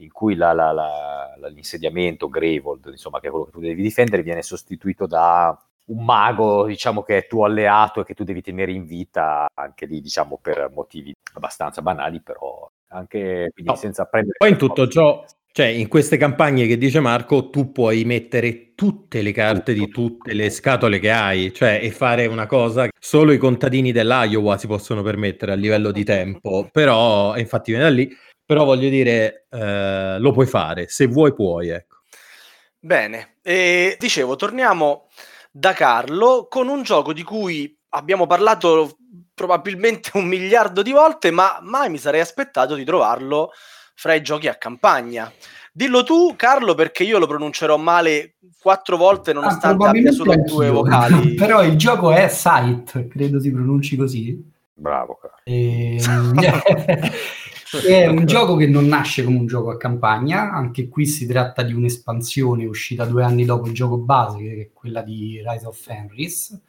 [0.02, 4.24] in cui la, la, la, l'insediamento Gravold, insomma, che è quello che tu devi difendere,
[4.24, 8.72] viene sostituito da un mago, diciamo, che è tuo alleato e che tu devi tenere
[8.72, 13.76] in vita, anche lì, diciamo, per motivi abbastanza banali, però anche no.
[13.76, 14.36] senza prendere...
[14.38, 19.22] Poi in tutto ciò, cioè in queste campagne che dice Marco, tu puoi mettere tutte
[19.22, 22.92] le carte tutto, di tutte le scatole che hai, cioè e fare una cosa che
[23.00, 27.94] solo i contadini dell'Iowa si possono permettere a livello di tempo, però infatti viene da
[27.94, 28.10] lì,
[28.46, 31.98] però voglio dire, eh, lo puoi fare, se vuoi puoi, ecco.
[32.80, 35.08] Bene, e dicevo, torniamo
[35.52, 38.98] da Carlo con un gioco di cui abbiamo parlato
[39.34, 43.52] probabilmente un miliardo di volte, ma mai mi sarei aspettato di trovarlo
[43.96, 45.32] fra i giochi a campagna.
[45.74, 50.70] Dillo tu, Carlo, perché io lo pronuncerò male quattro volte nonostante ah, abbia solo due
[50.70, 51.34] vocali.
[51.36, 54.50] Però il gioco è Sight, credo si pronunci così.
[54.74, 55.38] Bravo, Carlo.
[55.44, 56.00] E...
[57.80, 61.64] È un gioco che non nasce come un gioco a campagna, anche qui si tratta
[61.64, 65.80] di un'espansione uscita due anni dopo il gioco base, che è quella di Rise of
[65.80, 66.62] Fenris,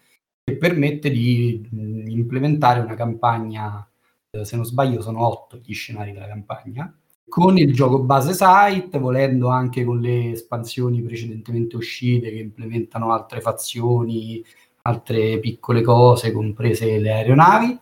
[0.44, 1.68] che permette di
[2.06, 3.88] implementare una campagna,
[4.30, 6.96] eh, se non sbaglio sono otto gli scenari della campagna,
[7.28, 13.40] con il gioco base site, volendo anche con le espansioni precedentemente uscite che implementano altre
[13.40, 14.44] fazioni,
[14.82, 17.78] altre piccole cose, comprese le aeronavi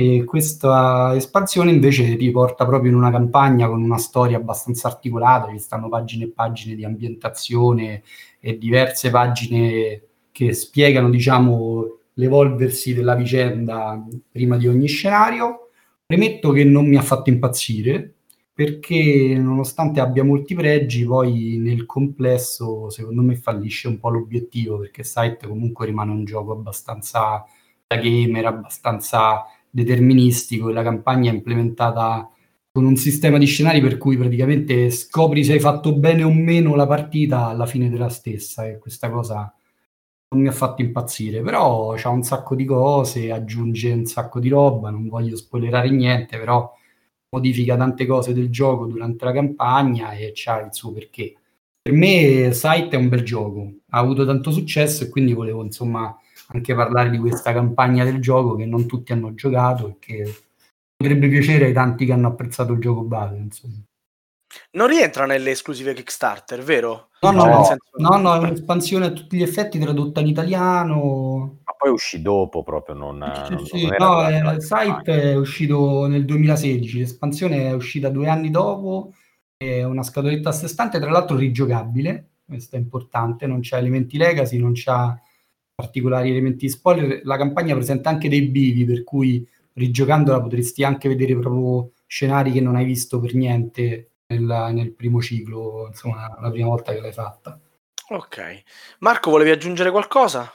[0.00, 5.50] e questa espansione invece ti porta proprio in una campagna con una storia abbastanza articolata,
[5.50, 8.04] ci stanno pagine e pagine di ambientazione
[8.38, 15.70] e diverse pagine che spiegano, diciamo, l'evolversi della vicenda prima di ogni scenario.
[16.06, 18.14] Premetto che non mi ha fatto impazzire,
[18.54, 25.02] perché nonostante abbia molti pregi, poi nel complesso secondo me fallisce un po' l'obiettivo, perché
[25.02, 27.44] Sight comunque rimane un gioco abbastanza
[27.84, 32.30] da gamer, abbastanza deterministico e la campagna è implementata
[32.70, 36.74] con un sistema di scenari per cui praticamente scopri se hai fatto bene o meno
[36.74, 39.52] la partita alla fine della stessa e questa cosa
[40.30, 44.48] non mi ha fatto impazzire, però c'ha un sacco di cose, aggiunge un sacco di
[44.48, 46.70] roba, non voglio spoilerare niente, però
[47.30, 51.34] modifica tante cose del gioco durante la campagna e c'ha il suo perché.
[51.82, 56.14] Per me Sight è un bel gioco, ha avuto tanto successo e quindi volevo insomma
[56.50, 60.34] anche parlare di questa campagna del gioco che non tutti hanno giocato e che
[60.96, 63.36] potrebbe piacere ai tanti che hanno apprezzato il gioco base.
[63.36, 63.82] Insomma.
[64.72, 67.10] Non rientra nelle esclusive Kickstarter, vero?
[67.20, 67.90] No, no, no, senso...
[67.96, 71.58] no, no, è un'espansione a tutti gli effetti tradotta in italiano.
[71.64, 73.44] Ma poi uscì dopo proprio, non...
[73.44, 78.08] Sì, non, sì, non no, eh, il site è uscito nel 2016, l'espansione è uscita
[78.08, 79.12] due anni dopo,
[79.56, 84.16] è una scatoletta a sé stante, tra l'altro rigiocabile, questo è importante, non c'ha elementi
[84.16, 85.20] legacy, non c'ha
[85.80, 91.38] particolari elementi spoiler, la campagna presenta anche dei bivi, per cui rigiocandola potresti anche vedere
[91.38, 96.66] proprio scenari che non hai visto per niente nel, nel primo ciclo, insomma, la prima
[96.66, 97.60] volta che l'hai fatta.
[98.08, 98.62] Ok.
[98.98, 100.52] Marco, volevi aggiungere qualcosa?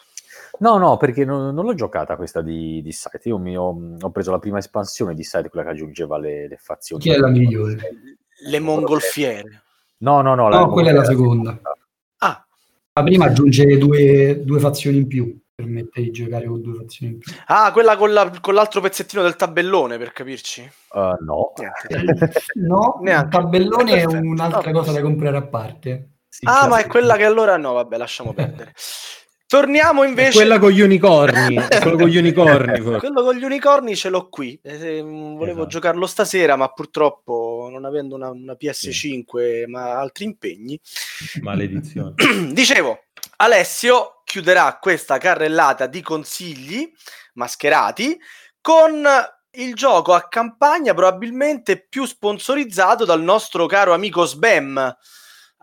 [0.59, 3.21] No, no, perché non, non l'ho giocata questa di, di Site.
[3.29, 6.57] Io mi ho, ho, preso la prima espansione di Site, quella che aggiungeva le, le
[6.57, 7.01] fazioni.
[7.01, 7.77] Chi è la migliore?
[8.45, 9.63] Le mongolfiere.
[9.99, 10.49] No, no, no.
[10.49, 11.57] No, quella è la seconda.
[11.61, 11.77] Ah.
[12.95, 17.17] La prima aggiunge due, due fazioni in più permette di giocare con due fazioni in
[17.17, 17.33] più.
[17.47, 20.69] Ah, quella con, la, con l'altro pezzettino del tabellone, per capirci?
[20.91, 21.53] Uh, no.
[22.53, 23.25] no, Neanche.
[23.25, 26.09] il tabellone è un'altra cosa da comprare a parte.
[26.43, 28.73] Ah, ma è quella che allora no, vabbè, lasciamo perdere.
[29.53, 30.29] Torniamo invece.
[30.29, 31.53] È quella con gli unicorni.
[31.79, 32.79] quello con gli unicorni.
[32.81, 34.59] quello con gli unicorni ce l'ho qui.
[34.63, 35.67] Eh, volevo esatto.
[35.67, 39.65] giocarlo stasera, ma purtroppo non avendo una, una PS5 sì.
[39.67, 40.79] ma altri impegni.
[41.41, 42.15] Maledizione.
[42.51, 43.03] Dicevo,
[43.35, 46.91] Alessio chiuderà questa carrellata di consigli
[47.35, 48.19] mascherati
[48.59, 49.07] con
[49.51, 54.97] il gioco a campagna probabilmente più sponsorizzato dal nostro caro amico Sbam,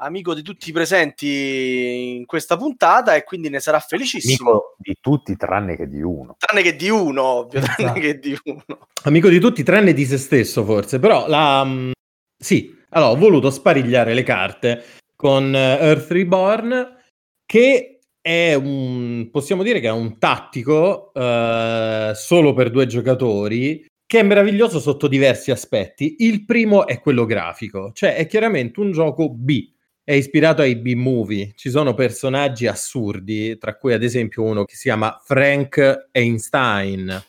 [0.00, 4.50] amico di tutti i presenti in questa puntata e quindi ne sarà felicissimo.
[4.50, 6.36] Amico di tutti tranne che di uno.
[6.38, 7.82] Tranne che di uno, ovvio, esatto.
[7.82, 8.64] tranne che di uno.
[9.04, 11.64] Amico di tutti tranne di se stesso forse, però la...
[11.64, 11.90] Mm,
[12.36, 14.84] sì, allora ho voluto sparigliare le carte
[15.14, 16.98] con eh, Earth Reborn
[17.44, 24.20] che è un, possiamo dire che è un tattico uh, solo per due giocatori che
[24.20, 26.16] è meraviglioso sotto diversi aspetti.
[26.18, 29.68] Il primo è quello grafico, cioè è chiaramente un gioco B,
[30.04, 31.52] è ispirato ai B-movie.
[31.54, 37.22] Ci sono personaggi assurdi, tra cui ad esempio uno che si chiama Frank Einstein,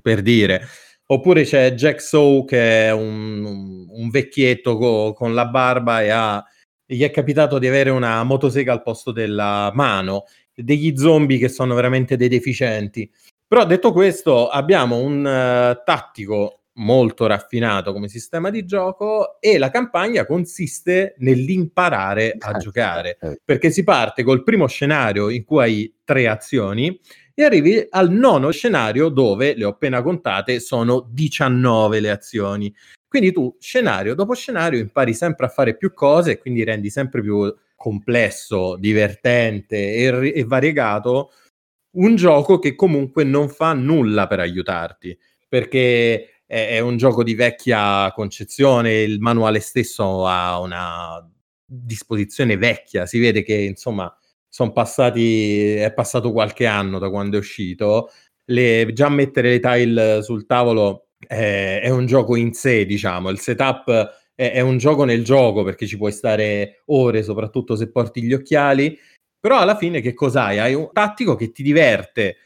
[0.00, 0.66] per dire.
[1.06, 6.44] Oppure c'è Jack Sow che è un, un vecchietto co- con la barba e ha
[6.92, 11.74] gli è capitato di avere una motosega al posto della mano, degli zombie che sono
[11.74, 13.10] veramente dei deficienti.
[13.46, 19.70] Però detto questo, abbiamo un uh, tattico molto raffinato come sistema di gioco e la
[19.70, 23.40] campagna consiste nell'imparare a giocare, eh.
[23.44, 26.98] perché si parte col primo scenario in cui hai tre azioni
[27.34, 32.74] e arrivi al nono scenario dove, le ho appena contate, sono 19 le azioni.
[33.08, 37.20] Quindi tu, scenario dopo scenario, impari sempre a fare più cose e quindi rendi sempre
[37.20, 41.32] più complesso, divertente e, e variegato
[41.96, 45.18] un gioco che comunque non fa nulla per aiutarti,
[45.48, 51.26] perché è, è un gioco di vecchia concezione, il manuale stesso ha una
[51.64, 54.14] disposizione vecchia, si vede che insomma
[54.46, 58.10] sono passati, è passato qualche anno da quando è uscito,
[58.50, 63.38] le, già mettere le tile sul tavolo è, è un gioco in sé, diciamo, il
[63.38, 63.90] setup
[64.34, 68.34] è, è, un gioco nel gioco perché ci puoi stare ore, soprattutto se porti gli
[68.34, 68.98] occhiali,
[69.40, 70.58] però alla fine che cos'hai?
[70.58, 72.36] Hai un tattico che ti diverte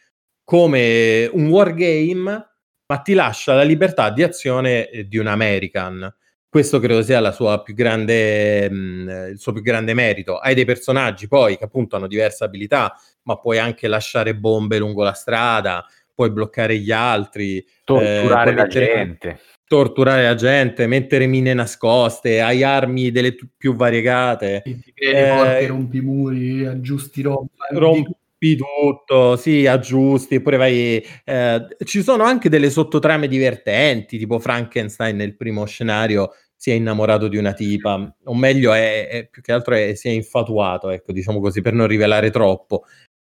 [0.44, 2.55] come un wargame,
[2.86, 6.12] ma ti lascia la libertà di azione eh, di un American.
[6.48, 10.38] Questo credo sia la sua più grande, mh, mm, il suo più grande merito.
[10.38, 15.02] Hai dei personaggi poi che appunto hanno diverse abilità, ma puoi anche lasciare bombe lungo
[15.02, 15.84] la strada,
[16.14, 19.40] puoi bloccare gli altri, torturare eh, la mettere, gente.
[19.66, 24.62] Torturare la gente, mettere mine nascoste, hai armi delle t- più variegate.
[24.64, 27.48] Ti crei eh, porte, rompi muri, aggiusti roba.
[27.72, 28.14] Rompi
[28.54, 31.04] tutto, sì, aggiusti, pure vai...
[31.24, 37.28] Eh, ci sono anche delle sottotrame divertenti, tipo Frankenstein nel primo scenario si è innamorato
[37.28, 41.12] di una tipa, o meglio è, è più che altro è, si è infatuato, ecco,
[41.12, 42.84] diciamo così, per non rivelare troppo.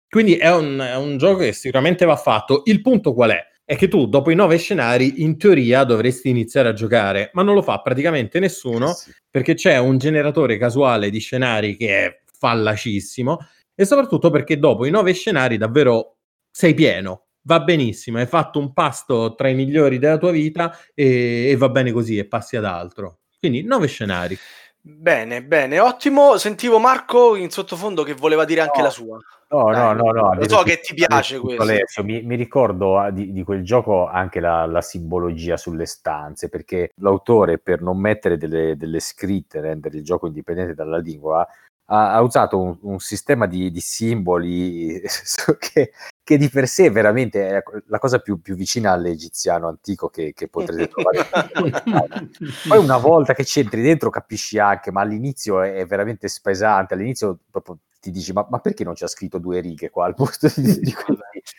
[0.10, 2.62] Quindi è un, è un, gioco che sicuramente va fatto.
[2.66, 3.46] Il punto qual è?
[3.68, 7.54] è che tu dopo i nove scenari in teoria dovresti iniziare a giocare, ma non
[7.54, 9.12] lo fa praticamente nessuno sì.
[9.30, 13.40] perché c'è un generatore casuale di scenari che è fallacissimo
[13.80, 16.16] e soprattutto perché dopo i nove scenari davvero
[16.50, 21.50] sei pieno, va benissimo, hai fatto un pasto tra i migliori della tua vita e,
[21.50, 23.20] e va bene così e passi ad altro.
[23.40, 24.36] Quindi nove scenari.
[24.82, 26.38] Bene, bene, ottimo.
[26.38, 29.20] Sentivo Marco in sottofondo che voleva dire anche no, la sua.
[29.50, 30.34] No, Dai, no, no, no.
[30.34, 31.62] Lo so che ti piace questo.
[31.62, 36.48] Alessio, mi, mi, ricordo ah, di, di, quel gioco anche la, la, simbologia sulle stanze,
[36.48, 41.46] perché l'autore per non mettere delle, delle scritte, rendere il gioco indipendente dalla lingua,
[41.90, 45.02] ha, ha usato un, un, sistema di, di simboli
[45.60, 45.92] che,
[46.24, 50.48] che, di per sé veramente è la cosa più, più vicina all'egiziano antico che, che
[50.48, 52.30] potrete trovare.
[52.68, 56.94] Poi una volta che ci entri dentro capisci anche, ma all'inizio è, è veramente spesante,
[56.94, 60.52] all'inizio proprio ti dici ma, ma, perché non c'è scritto due righe qua al posto
[60.56, 60.96] di, di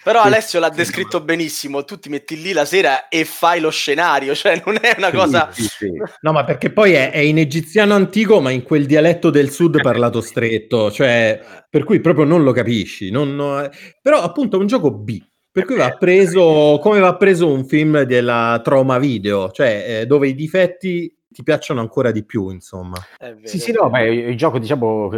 [0.03, 4.35] però Alessio l'ha descritto benissimo tu ti metti lì la sera e fai lo scenario
[4.37, 5.91] cioè non è una cosa sì, sì, sì.
[6.21, 9.81] no ma perché poi è, è, in egiziano antico ma in quel dialetto del sud
[9.83, 13.69] parlato stretto cioè per cui proprio non lo capisci non, no,
[14.01, 15.21] però appunto è un gioco B
[15.51, 20.29] per cui va preso come va preso un film della trauma video cioè eh, dove
[20.29, 22.97] i difetti ti piacciono ancora di più, insomma.
[23.43, 25.11] Sì, sì, no, beh, il gioco, diciamo,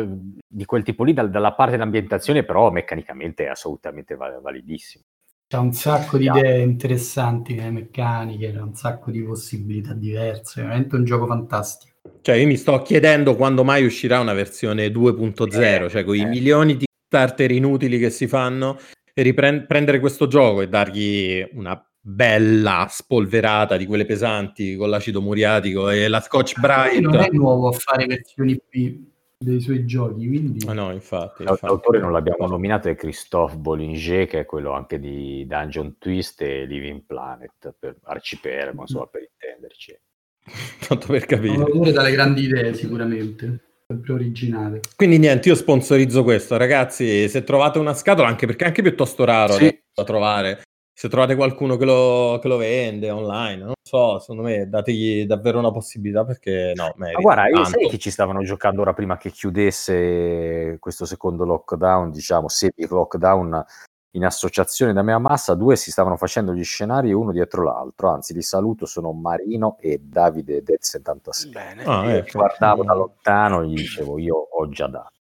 [0.46, 5.04] di quel tipo lì, dal, dalla parte dell'ambientazione, però meccanicamente è assolutamente validissimo.
[5.46, 10.62] C'è un sacco di idee interessanti nelle meccaniche, c'è un sacco di possibilità diverse, è
[10.62, 11.96] veramente un gioco fantastico.
[12.20, 16.18] Cioè, io mi sto chiedendo quando mai uscirà una versione 2.0, eh, cioè con eh.
[16.18, 18.78] i milioni di starter inutili che si fanno,
[19.12, 25.90] e riprendere questo gioco e dargli una bella spolverata di quelle pesanti con l'acido muriatico
[25.90, 27.00] e la Scotch Brite.
[27.00, 29.08] Non è nuovo a fare versioni P
[29.42, 30.66] dei suoi giochi, quindi...
[30.66, 31.64] Ah, no, infatti, infatti.
[31.64, 36.66] L'autore non l'abbiamo nominato, è Christophe Bollinger, che è quello anche di Dungeon Twist e
[36.66, 39.98] Living Planet, per Arcipelago, insomma, per intenderci.
[40.86, 41.56] Tanto per capire.
[41.56, 43.64] Un autore dalle grandi idee, sicuramente.
[43.86, 44.80] Sempre originale.
[44.94, 47.26] Quindi niente, io sponsorizzo questo, ragazzi.
[47.26, 49.82] Se trovate una scatola, anche perché è anche piuttosto raro sì.
[49.94, 50.62] da trovare,
[51.00, 55.58] se trovate qualcuno che lo, che lo, vende online, non so, secondo me dategli davvero
[55.58, 59.30] una possibilità perché no, Ma guarda, io sai che ci stavano giocando ora prima che
[59.30, 63.64] chiudesse questo secondo lockdown, diciamo, semi-lockdown
[64.10, 68.34] in associazione da mia massa, due si stavano facendo gli scenari uno dietro l'altro, anzi
[68.34, 71.50] li saluto, sono Marino e Davide Dead 76.
[71.50, 71.84] Bene.
[71.84, 72.40] Ah, ecco.
[72.40, 75.19] Guardavo da lontano e gli dicevo io ho già dato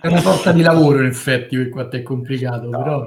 [0.00, 3.06] è una sorta di lavoro in effetti per quanto è complicato no, però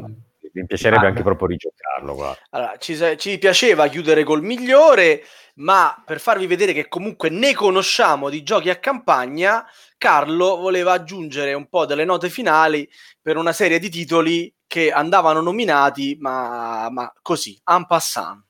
[0.53, 5.23] mi piacerebbe ah, anche proprio rigiocarlo allora, ci, ci, piaceva chiudere col migliore
[5.55, 9.65] ma per farvi vedere che comunque ne conosciamo di giochi a campagna
[9.97, 12.87] Carlo voleva aggiungere un po' delle note finali
[13.21, 18.44] per una serie di titoli che andavano nominati ma, ma così, en passant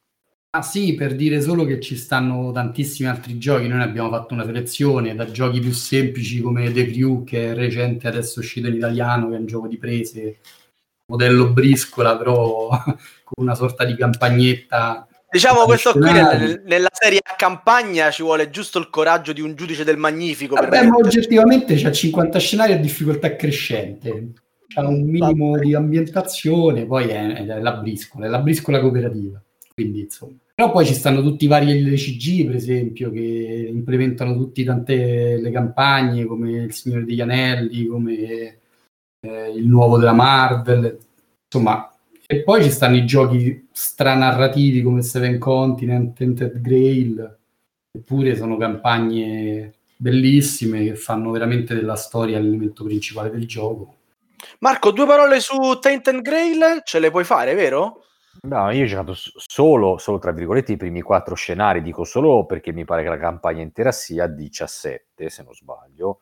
[0.55, 4.33] Ah sì, per dire solo che ci stanno tantissimi altri giochi, noi ne abbiamo fatto
[4.33, 8.75] una selezione, da giochi più semplici come The Crew, che è recente, adesso uscito in
[8.75, 10.37] italiano, che è un gioco di prese,
[11.07, 12.69] modello briscola, però
[13.25, 15.05] con una sorta di campagnetta.
[15.29, 19.55] Diciamo questo qui nel, nella serie a campagna ci vuole giusto il coraggio di un
[19.55, 20.55] giudice del magnifico.
[20.55, 24.31] Vabbè, ma oggettivamente c'ha 50 scenari a difficoltà crescente,
[24.69, 29.37] c'ha un minimo di ambientazione, poi è, è la briscola, è la briscola cooperativa.
[29.73, 30.37] Quindi insomma.
[30.55, 35.51] Però poi ci stanno tutti i vari LCG, per esempio, che implementano tutte tante le
[35.51, 38.59] campagne, come Il Signore degli Anelli, come
[39.19, 40.97] eh, il nuovo della Marvel,
[41.43, 41.93] insomma.
[42.25, 47.37] E poi ci stanno i giochi stranarrativi come Seven Continent, Tented Grail,
[47.91, 53.95] eppure sono campagne bellissime che fanno veramente della storia l'elemento principale del gioco.
[54.59, 58.04] Marco, due parole su Tainted Grail ce le puoi fare, vero?
[58.41, 62.71] No, io ho giocato solo, solo tra virgolette i primi quattro scenari, dico solo perché
[62.71, 66.19] mi pare che la campagna intera sia 17, se non sbaglio,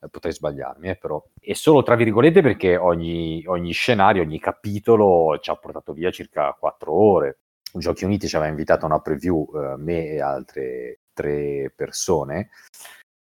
[0.00, 1.22] eh, potrei sbagliarmi, eh, però.
[1.40, 6.52] E solo tra virgolette perché ogni, ogni scenario, ogni capitolo ci ha portato via circa
[6.58, 7.38] 4 ore.
[7.72, 12.50] Giochi Uniti ci aveva invitato a una preview, eh, me e altre tre persone,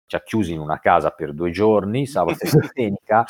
[0.09, 3.27] ci ha chiusi in una casa per due giorni, sabato e domenica,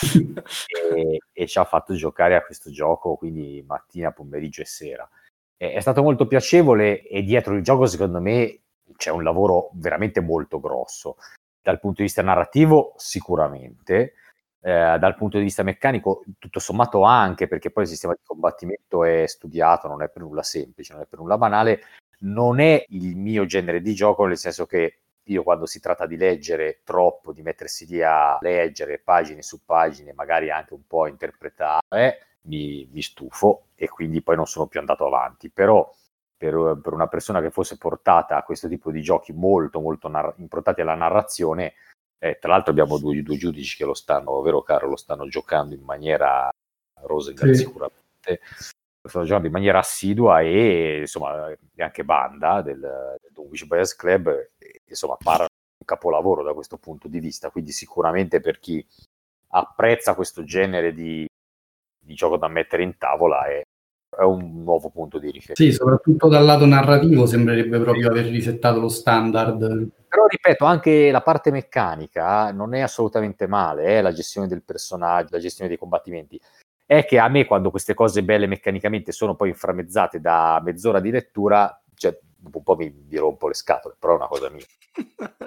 [0.95, 5.09] e, e, ci ha fatto giocare a questo gioco, quindi mattina, pomeriggio e sera.
[5.57, 8.61] E, è stato molto piacevole e dietro il gioco, secondo me,
[8.97, 11.17] c'è un lavoro veramente molto grosso.
[11.61, 14.15] Dal punto di vista narrativo, sicuramente.
[14.61, 19.03] Eh, dal punto di vista meccanico, tutto sommato anche, perché poi il sistema di combattimento
[19.03, 21.81] è studiato, non è per nulla semplice, non è per nulla banale.
[22.21, 24.99] Non è il mio genere di gioco, nel senso che
[25.29, 30.13] io quando si tratta di leggere troppo, di mettersi lì a leggere pagine su pagine,
[30.13, 31.83] magari anche un po' a interpretare,
[32.43, 35.51] mi, mi, stufo e quindi poi non sono più andato avanti.
[35.51, 35.93] Però
[36.37, 40.35] per, per, una persona che fosse portata a questo tipo di giochi molto, molto nar-
[40.39, 41.75] improntati alla narrazione,
[42.19, 45.75] eh, tra l'altro abbiamo due, due, giudici che lo stanno, vero caro, lo stanno giocando
[45.75, 46.49] in maniera
[47.03, 47.65] Rosengar sì.
[47.65, 48.41] sicuramente,
[49.09, 54.29] stanno giocando in maniera assidua e insomma anche Banda del, del Dunwich Bias Club,
[54.59, 58.85] e, insomma, parla un capolavoro da questo punto di vista, quindi sicuramente per chi
[59.51, 61.27] apprezza questo genere di,
[61.99, 63.63] di gioco da mettere in tavola è,
[64.17, 65.63] è un nuovo punto di riferimento.
[65.63, 69.59] Sì, soprattutto dal lato narrativo sembrerebbe proprio aver risettato lo standard.
[70.09, 74.03] Però ripeto, anche la parte meccanica non è assolutamente male, eh?
[74.03, 76.41] la gestione del personaggio, la gestione dei combattimenti.
[76.91, 81.11] È che a me quando queste cose belle meccanicamente sono poi inframmezzate da mezz'ora di
[81.11, 82.19] lettura, cioè
[82.51, 84.65] un po' mi, mi rompo le scatole, però è una cosa mia.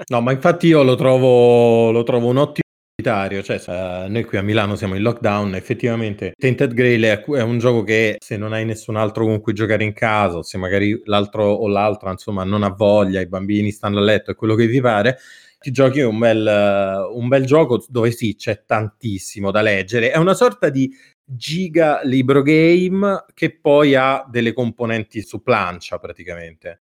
[0.06, 2.62] No, ma infatti io lo trovo, lo trovo un ottimo
[3.02, 8.18] cioè, noi qui a Milano siamo in lockdown, effettivamente Tainted Grail è, un gioco che
[8.20, 12.12] se non hai nessun altro con cui giocare in casa, se magari l'altro o l'altra
[12.12, 15.18] insomma non ha voglia, i bambini stanno a letto e quello che vi pare,
[15.58, 20.36] ti giochi un bel, un bel gioco dove sì, c'è tantissimo da leggere, è una
[20.36, 20.92] sorta di
[21.34, 26.82] giga libro game che poi ha delle componenti su plancia praticamente.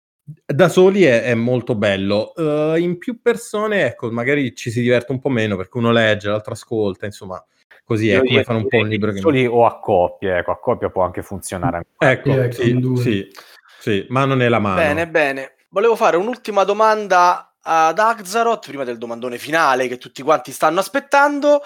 [0.46, 5.12] Da soli è, è molto bello, uh, in più persone, ecco, magari ci si diverte
[5.12, 7.44] un po' meno perché uno legge, l'altro ascolta, insomma,
[7.84, 9.20] così è come fare un po' un libro che...
[9.20, 11.88] Soli o a coppie, ecco, a coppia può anche funzionare.
[11.98, 13.32] Ecco, eh, sì, sì,
[13.80, 14.78] sì, mano nella mano.
[14.78, 15.56] Bene, bene.
[15.68, 21.62] Volevo fare un'ultima domanda ad Axaroth, prima del domandone finale che tutti quanti stanno aspettando.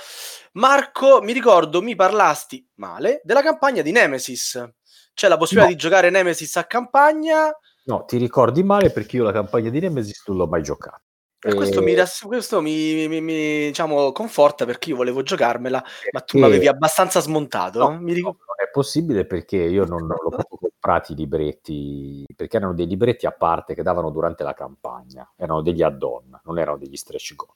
[0.57, 4.69] Marco, mi ricordo, mi parlasti male della campagna di Nemesis.
[5.13, 5.75] C'è la possibilità no.
[5.75, 7.51] di giocare Nemesis a campagna
[7.87, 11.01] No, ti ricordi male perché io la campagna di Nemesis non l'ho mai giocata.
[11.39, 11.53] E...
[11.53, 11.95] Questo, mi,
[12.25, 15.81] questo mi, mi, mi diciamo, conforta perché io volevo giocarmela,
[16.11, 17.79] ma tu mi avevi abbastanza smontato.
[17.79, 22.25] No, mi ric- no, non è possibile perché io non, non l'ho comprati i libretti,
[22.35, 26.59] perché erano dei libretti a parte che davano durante la campagna, erano degli add-on, non
[26.59, 27.55] erano degli stretch goal.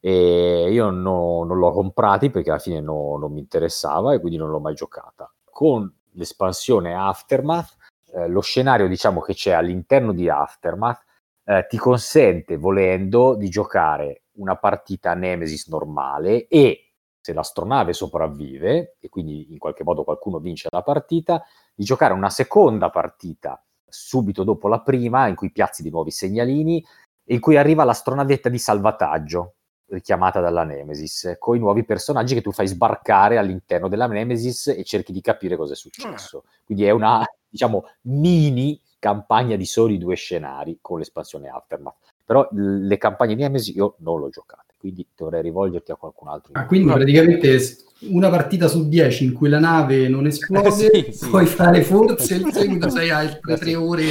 [0.00, 4.38] E io no, non l'ho comprati perché alla fine no, non mi interessava e quindi
[4.38, 5.32] non l'ho mai giocata.
[5.44, 7.76] Con l'espansione Aftermath
[8.12, 11.04] eh, lo scenario diciamo che c'è all'interno di Aftermath
[11.44, 19.08] eh, ti consente volendo di giocare una partita Nemesis normale e se l'astronave sopravvive e
[19.08, 21.44] quindi in qualche modo qualcuno vince la partita,
[21.74, 26.84] di giocare una seconda partita subito dopo la prima in cui piazzi di nuovi segnalini
[27.24, 29.56] e in cui arriva l'astronavetta di salvataggio
[29.90, 34.84] richiamata dalla Nemesis, con i nuovi personaggi che tu fai sbarcare all'interno della Nemesis e
[34.84, 36.44] cerchi di capire cosa è successo.
[36.46, 36.50] Ah.
[36.64, 41.96] Quindi è una, diciamo, mini campagna di soli due scenari con l'espansione Aftermath.
[42.24, 46.52] Però le campagne di Nemesis io non l'ho giocate, quindi dovrei rivolgerti a qualcun altro.
[46.54, 47.58] Ah, quindi praticamente
[48.02, 51.28] una partita su dieci in cui la nave non esplode, sì, sì.
[51.28, 54.04] puoi fare forse il seguito, sei altre tre ore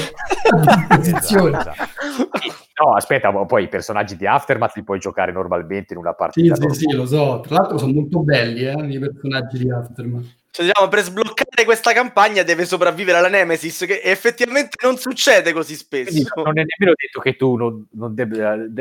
[0.50, 1.58] a disposizione.
[1.60, 2.68] Esatto, esatto.
[2.80, 6.56] No, aspetta, poi i personaggi di Aftermath li puoi giocare normalmente in una partita.
[6.56, 7.42] Sì, sì, sì, lo so.
[7.46, 10.38] Tra l'altro sono molto belli eh, i personaggi di Aftermath.
[10.52, 15.76] Cioè, diciamo, per sbloccare questa campagna deve sopravvivere la Nemesis, che effettivamente non succede così
[15.76, 16.12] spesso.
[16.12, 18.38] Quindi non è nemmeno detto che tu non, non devi,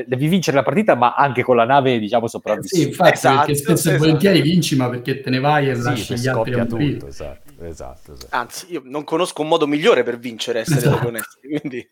[0.07, 2.77] devi, vincere la partita, ma anche con la nave, diciamo, sopravvissuta.
[2.77, 3.95] Eh sì, infatti, esatto, perché spesso esatto.
[3.95, 7.07] e volentieri vinci, ma perché te ne vai e sì, lasci gli altri a tutto,
[7.07, 7.49] esatto.
[7.61, 8.37] Esatto, esatto.
[8.37, 11.09] Anzi, io non conosco un modo migliore per vincere, essere esatto.
[11.09, 11.49] onesti.
[11.59, 11.91] Quindi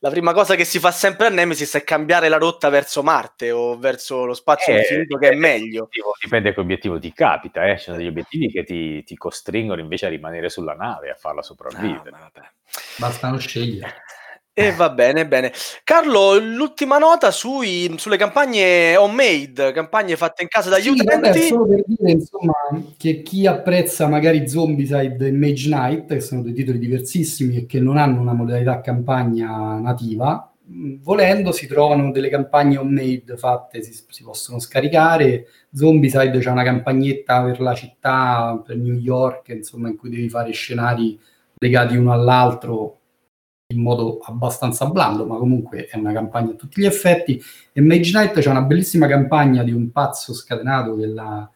[0.00, 3.50] la prima cosa che si fa sempre a Nemesis è cambiare la rotta verso Marte
[3.50, 5.88] o verso lo spazio eh, infinito, che è meglio.
[6.20, 7.76] Dipende che obiettivo ti capita, eh?
[7.78, 11.42] ci sono degli obiettivi che ti, ti, costringono invece a rimanere sulla nave, a farla
[11.42, 12.10] sopravvivere.
[12.12, 12.30] Ah,
[12.96, 14.02] Bastano scegliere.
[14.60, 15.52] E va bene, bene.
[15.84, 21.28] Carlo, l'ultima nota sui, sulle campagne homemade, campagne fatte in casa dagli sì, utenti.
[21.28, 22.54] Vabbè, solo per dire, insomma,
[22.96, 27.78] che chi apprezza magari Zombicide e Mage Knight, che sono due titoli diversissimi e che
[27.78, 34.22] non hanno una modalità campagna nativa, volendo si trovano delle campagne homemade fatte, si, si
[34.24, 35.46] possono scaricare.
[35.72, 40.50] Zombicide c'è una campagnetta per la città, per New York, insomma, in cui devi fare
[40.50, 41.16] scenari
[41.60, 42.97] legati uno all'altro
[43.70, 47.40] in modo abbastanza blando, ma comunque è una campagna a tutti gli effetti.
[47.72, 51.50] E Mage Knight c'è una bellissima campagna di un pazzo scatenato che l'ha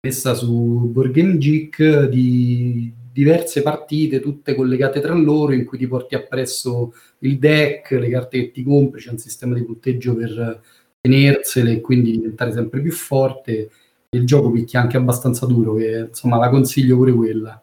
[0.00, 5.86] messa su Board Game Geek di diverse partite, tutte collegate tra loro, in cui ti
[5.86, 10.60] porti appresso il deck, le carte che ti compri, c'è un sistema di punteggio per
[11.00, 13.70] tenersele e quindi diventare sempre più forte.
[14.10, 17.62] Il gioco picchia anche abbastanza duro, che insomma la consiglio pure quella.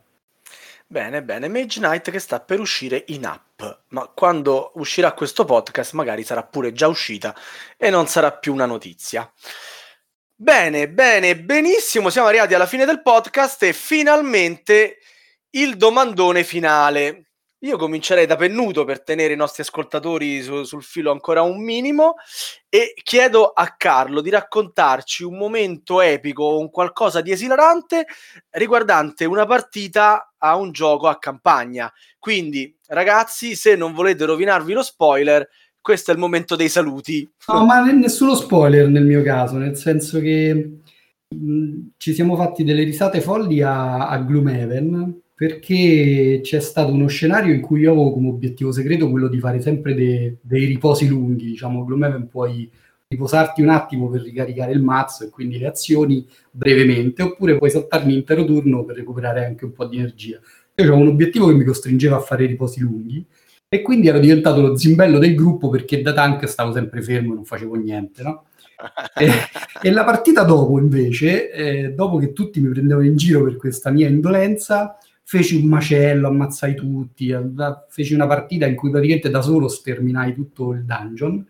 [0.92, 5.94] Bene, bene, Mage Knight che sta per uscire in app, ma quando uscirà questo podcast
[5.94, 7.36] magari sarà pure già uscita
[7.78, 9.32] e non sarà più una notizia.
[10.34, 12.10] Bene, bene, benissimo.
[12.10, 14.98] Siamo arrivati alla fine del podcast e finalmente
[15.52, 17.29] il domandone finale.
[17.64, 22.16] Io comincerei da Pennuto per tenere i nostri ascoltatori su, sul filo ancora un minimo
[22.70, 28.06] e chiedo a Carlo di raccontarci un momento epico, un qualcosa di esilarante
[28.52, 31.92] riguardante una partita a un gioco a campagna.
[32.18, 35.46] Quindi, ragazzi, se non volete rovinarvi lo spoiler,
[35.82, 37.30] questo è il momento dei saluti.
[37.48, 40.80] No, ma nessuno spoiler nel mio caso, nel senso che
[41.28, 47.54] mh, ci siamo fatti delle risate folli a, a Gloomhaven perché c'è stato uno scenario
[47.54, 51.46] in cui io avevo come obiettivo segreto quello di fare sempre de, dei riposi lunghi,
[51.46, 52.70] diciamo Gloomhaven puoi
[53.08, 58.14] riposarti un attimo per ricaricare il mazzo e quindi le azioni brevemente, oppure puoi saltarmi
[58.14, 60.42] intero turno per recuperare anche un po' di energia.
[60.76, 63.26] Io avevo un obiettivo che mi costringeva a fare riposi lunghi
[63.70, 67.36] e quindi ero diventato lo zimbello del gruppo perché da tank stavo sempre fermo e
[67.36, 68.48] non facevo niente, no?
[69.18, 69.30] e,
[69.84, 73.90] e, la partita dopo, invece, eh, dopo che tutti mi prendevano in giro per questa
[73.90, 74.98] mia indolenza,
[75.30, 77.40] feci un macello, ammazzai tutti, eh,
[77.88, 81.46] feci una partita in cui praticamente da solo sterminai tutto il dungeon,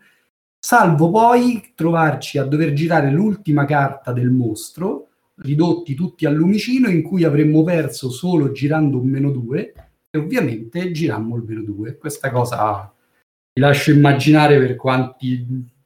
[0.58, 7.00] salvo poi trovarci a dover girare l'ultima carta del mostro, ridotti tutti al lumicino, in
[7.00, 9.72] cui avremmo perso solo girando un meno 2
[10.10, 11.96] e ovviamente girammo il vero 2.
[11.96, 12.92] Questa cosa
[13.54, 15.42] vi lascio immaginare per quanti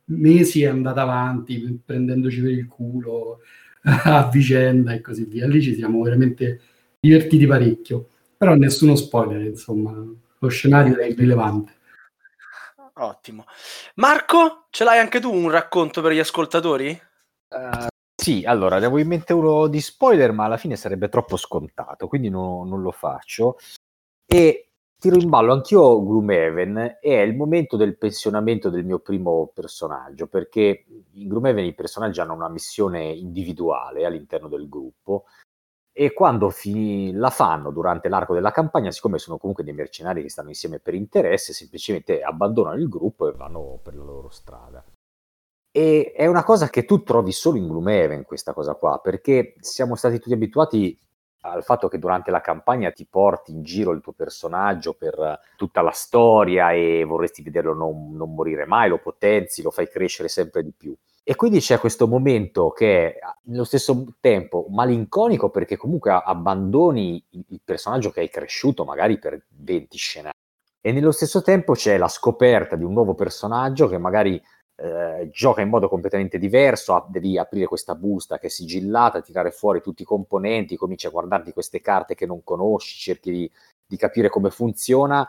[0.07, 3.39] mesi è andata avanti, prendendoci per il culo
[3.87, 5.47] a vicenda e così via.
[5.47, 6.59] Lì ci siamo veramente
[7.05, 9.93] divertiti parecchio, però nessuno spoiler, insomma,
[10.39, 11.73] lo scenario è irrilevante.
[12.95, 13.45] Ottimo.
[13.97, 16.99] Marco, ce l'hai anche tu un racconto per gli ascoltatori?
[17.49, 22.07] Uh, sì, allora, avevo in mente uno di spoiler, ma alla fine sarebbe troppo scontato,
[22.09, 23.59] quindi no, non lo faccio.
[24.25, 30.27] E tiro in ballo anch'io Gloomhaven è il momento del pensionamento del mio primo personaggio,
[30.27, 35.25] perché in Gloomhaven i personaggi hanno una missione individuale all'interno del gruppo
[35.97, 40.29] e quando fi- la fanno durante l'arco della campagna, siccome sono comunque dei mercenari che
[40.29, 44.85] stanno insieme per interesse, semplicemente abbandonano il gruppo e vanno per la loro strada.
[45.71, 49.95] E è una cosa che tu trovi solo in Gloomhaven, questa cosa qua, perché siamo
[49.95, 50.99] stati tutti abituati
[51.43, 55.81] al fatto che durante la campagna ti porti in giro il tuo personaggio per tutta
[55.81, 60.65] la storia e vorresti vederlo non, non morire mai, lo potenzi, lo fai crescere sempre
[60.65, 60.97] di più.
[61.27, 67.61] E quindi c'è questo momento che è nello stesso tempo malinconico perché comunque abbandoni il
[67.65, 70.37] personaggio che hai cresciuto magari per 20 scenari.
[70.83, 74.41] E nello stesso tempo c'è la scoperta di un nuovo personaggio che magari
[74.77, 79.81] eh, gioca in modo completamente diverso, devi aprire questa busta che è sigillata, tirare fuori
[79.81, 83.51] tutti i componenti, cominci a guardarti queste carte che non conosci, cerchi di,
[83.87, 85.27] di capire come funziona.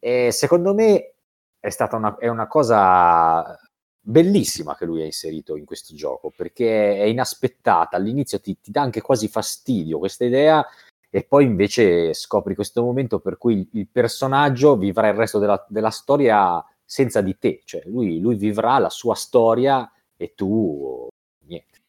[0.00, 1.12] E secondo me
[1.60, 3.56] è stata una, è una cosa
[4.02, 8.80] bellissima che lui ha inserito in questo gioco perché è inaspettata all'inizio ti, ti dà
[8.80, 10.66] anche quasi fastidio questa idea
[11.10, 15.90] e poi invece scopri questo momento per cui il, personaggio vivrà il resto della, della
[15.90, 21.08] storia senza di te, cioè lui, lui vivrà la sua storia e tu
[21.46, 21.82] niente,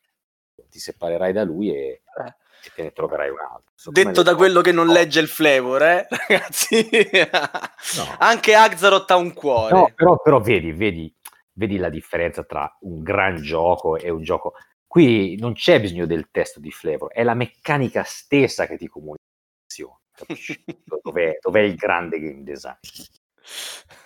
[0.69, 2.35] ti separerai da lui e, eh.
[2.63, 3.71] e te ne troverai un altro.
[3.75, 6.87] So, Detto da quello che non legge il flavor, eh, ragazzi,
[7.97, 8.15] no.
[8.17, 9.73] anche Axaroth ha un cuore.
[9.73, 11.13] No, però, però vedi, vedi,
[11.53, 14.53] vedi la differenza tra un gran gioco e un gioco.
[14.85, 19.19] Qui non c'è bisogno del testo di flavor, è la meccanica stessa che ti comunica.
[21.01, 22.75] Dov'è, dov'è il grande game design?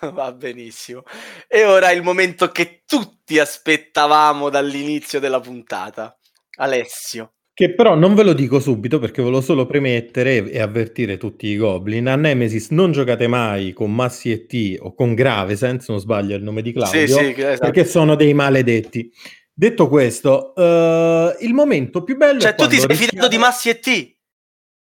[0.00, 1.02] Va benissimo.
[1.46, 6.18] E ora è il momento che tutti aspettavamo dall'inizio della puntata.
[6.58, 7.35] Alessio.
[7.56, 11.56] Che però non ve lo dico subito perché volevo solo premettere e avvertire tutti i
[11.56, 12.06] goblin.
[12.06, 16.36] A Nemesis non giocate mai con Massi e T o con Gravesen, se non sbaglio
[16.36, 17.60] il nome di Claudio, sì, sì, esatto.
[17.60, 19.10] perché sono dei maledetti.
[19.54, 23.10] Detto questo, uh, il momento più bello cioè, è tu ti sei rischiamo...
[23.10, 24.16] fidato di Massi e T?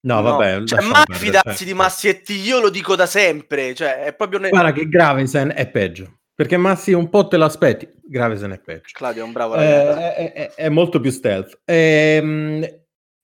[0.05, 0.63] No, vabbè.
[0.63, 1.67] Cioè, mai fidarsi cioè.
[1.67, 3.73] di Massietti, io lo dico da sempre.
[3.73, 4.39] Cioè, è proprio...
[4.39, 6.19] Guarda che Gravesen è peggio.
[6.43, 8.89] Perché Massi un po' te lo aspetti, Gravesen è peggio.
[8.91, 9.97] Claudio è un bravo ragazzo.
[9.97, 11.61] Eh, è, è, è, molto più stealth.
[11.63, 12.67] Ehm,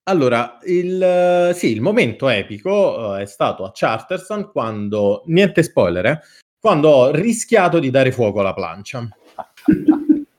[0.03, 6.19] allora, il, sì, il momento epico uh, è stato a Charterstone quando, niente spoiler, eh,
[6.57, 8.99] quando ho rischiato di dare fuoco alla plancia.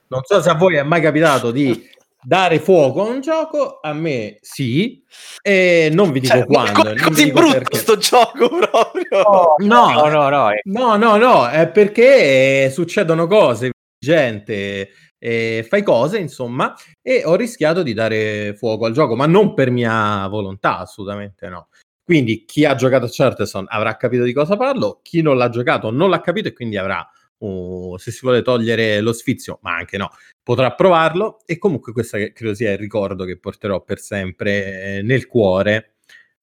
[0.09, 1.87] non so se a voi è mai capitato di
[2.23, 5.03] dare fuoco a un gioco a me sì
[5.43, 7.79] e non vi dico cioè, quando co- così brutto perché.
[7.79, 10.61] sto gioco proprio oh, no no no no, eh.
[10.65, 17.83] no no no è perché succedono cose gente eh, fai cose insomma e ho rischiato
[17.83, 21.69] di dare fuoco al gioco ma non per mia volontà assolutamente no
[22.05, 25.91] quindi chi ha giocato a Charterstone avrà capito di cosa parlo chi non l'ha giocato
[25.91, 27.09] non l'ha capito e quindi avrà
[27.41, 30.11] o se si vuole togliere lo sfizio, ma anche no,
[30.43, 31.41] potrà provarlo.
[31.47, 35.95] E comunque questo credo sia il ricordo che porterò per sempre eh, nel cuore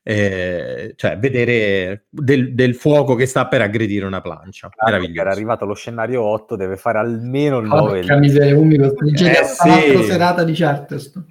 [0.10, 4.68] eh, cioè vedere del, del, fuoco che sta per aggredire una plancia.
[4.68, 5.20] Ah, Meraviglioso.
[5.20, 8.00] Era arrivato allo scenario 8, deve fare almeno il 9.
[8.00, 10.04] Porca miseria, comunque eh, sì.
[10.06, 11.26] serata di Charterstone.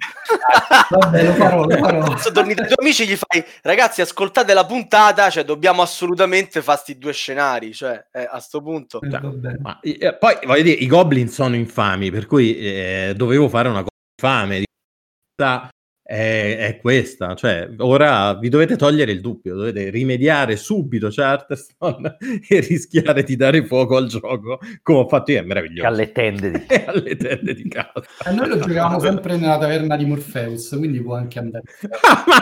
[0.91, 2.01] Vabbè, lo farò, lo farò.
[2.05, 6.79] Adesso torni dai tuoi amici gli fai, ragazzi, ascoltate la puntata, cioè dobbiamo assolutamente fare
[6.83, 9.01] questi due scenari, cioè eh, a sto punto.
[9.01, 13.69] Eh, ma, eh, poi voglio dire, i goblin sono infami, per cui eh, dovevo fare
[13.69, 13.89] una cosa
[14.21, 14.65] infame
[16.07, 17.35] è, è, questa.
[17.35, 22.15] Cioè, ora vi dovete togliere il dubbio, dovete rimediare subito Charterstone
[22.47, 25.85] e rischiare di dare fuoco al gioco, come ho fatto io, è meraviglioso.
[25.85, 28.05] Alle tende di, alle tende di casa.
[28.25, 31.63] E noi lo giocavamo sempre nella taverna di Morpheus, quindi può anche andare.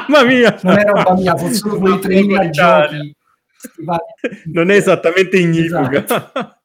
[0.07, 0.59] mamma mia!
[0.61, 3.16] Non è roba mia, sono solo quei 3.000 giochi.
[4.45, 6.03] Non è esattamente ignifuga.
[6.03, 6.59] Esatto.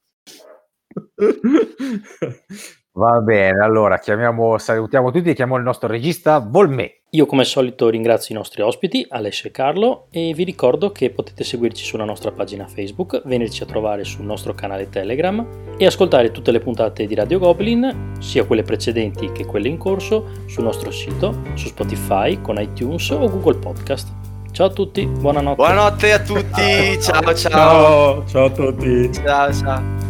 [3.01, 6.99] Va bene, allora chiamiamo, salutiamo tutti e chiamiamo il nostro regista Volmè.
[7.13, 11.09] Io come al solito ringrazio i nostri ospiti, Alessio e Carlo, e vi ricordo che
[11.09, 15.47] potete seguirci sulla nostra pagina Facebook, venirci a trovare sul nostro canale Telegram
[15.79, 20.27] e ascoltare tutte le puntate di Radio Goblin, sia quelle precedenti che quelle in corso,
[20.45, 24.13] sul nostro sito, su Spotify, con iTunes o Google Podcast.
[24.53, 25.57] Ciao a tutti, buonanotte.
[25.57, 28.27] Buonanotte a tutti, ciao ciao.
[28.27, 29.11] Ciao, ciao a tutti.
[29.15, 30.10] Ciao ciao.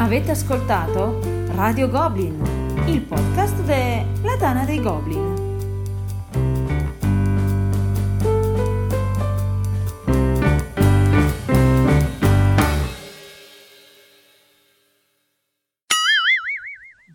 [0.00, 1.18] Avete ascoltato
[1.56, 2.40] Radio Goblin,
[2.86, 5.34] il podcast della Tana dei Goblin.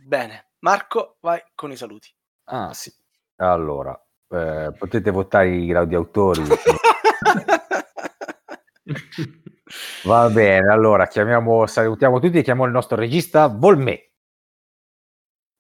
[0.06, 2.14] Bene, Marco, vai con i saluti.
[2.50, 2.94] Ah sì,
[3.38, 6.44] allora, eh, potete votare i gradi autori.
[10.04, 14.12] Va bene, allora chiamiamo, salutiamo tutti e chiamiamo il nostro regista Volmè.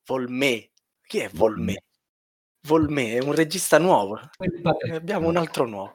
[0.06, 0.70] Volmè?
[1.01, 1.74] Chi è Volmè?
[2.68, 4.20] Volmè è un regista nuovo.
[4.91, 5.91] Abbiamo un altro nuovo.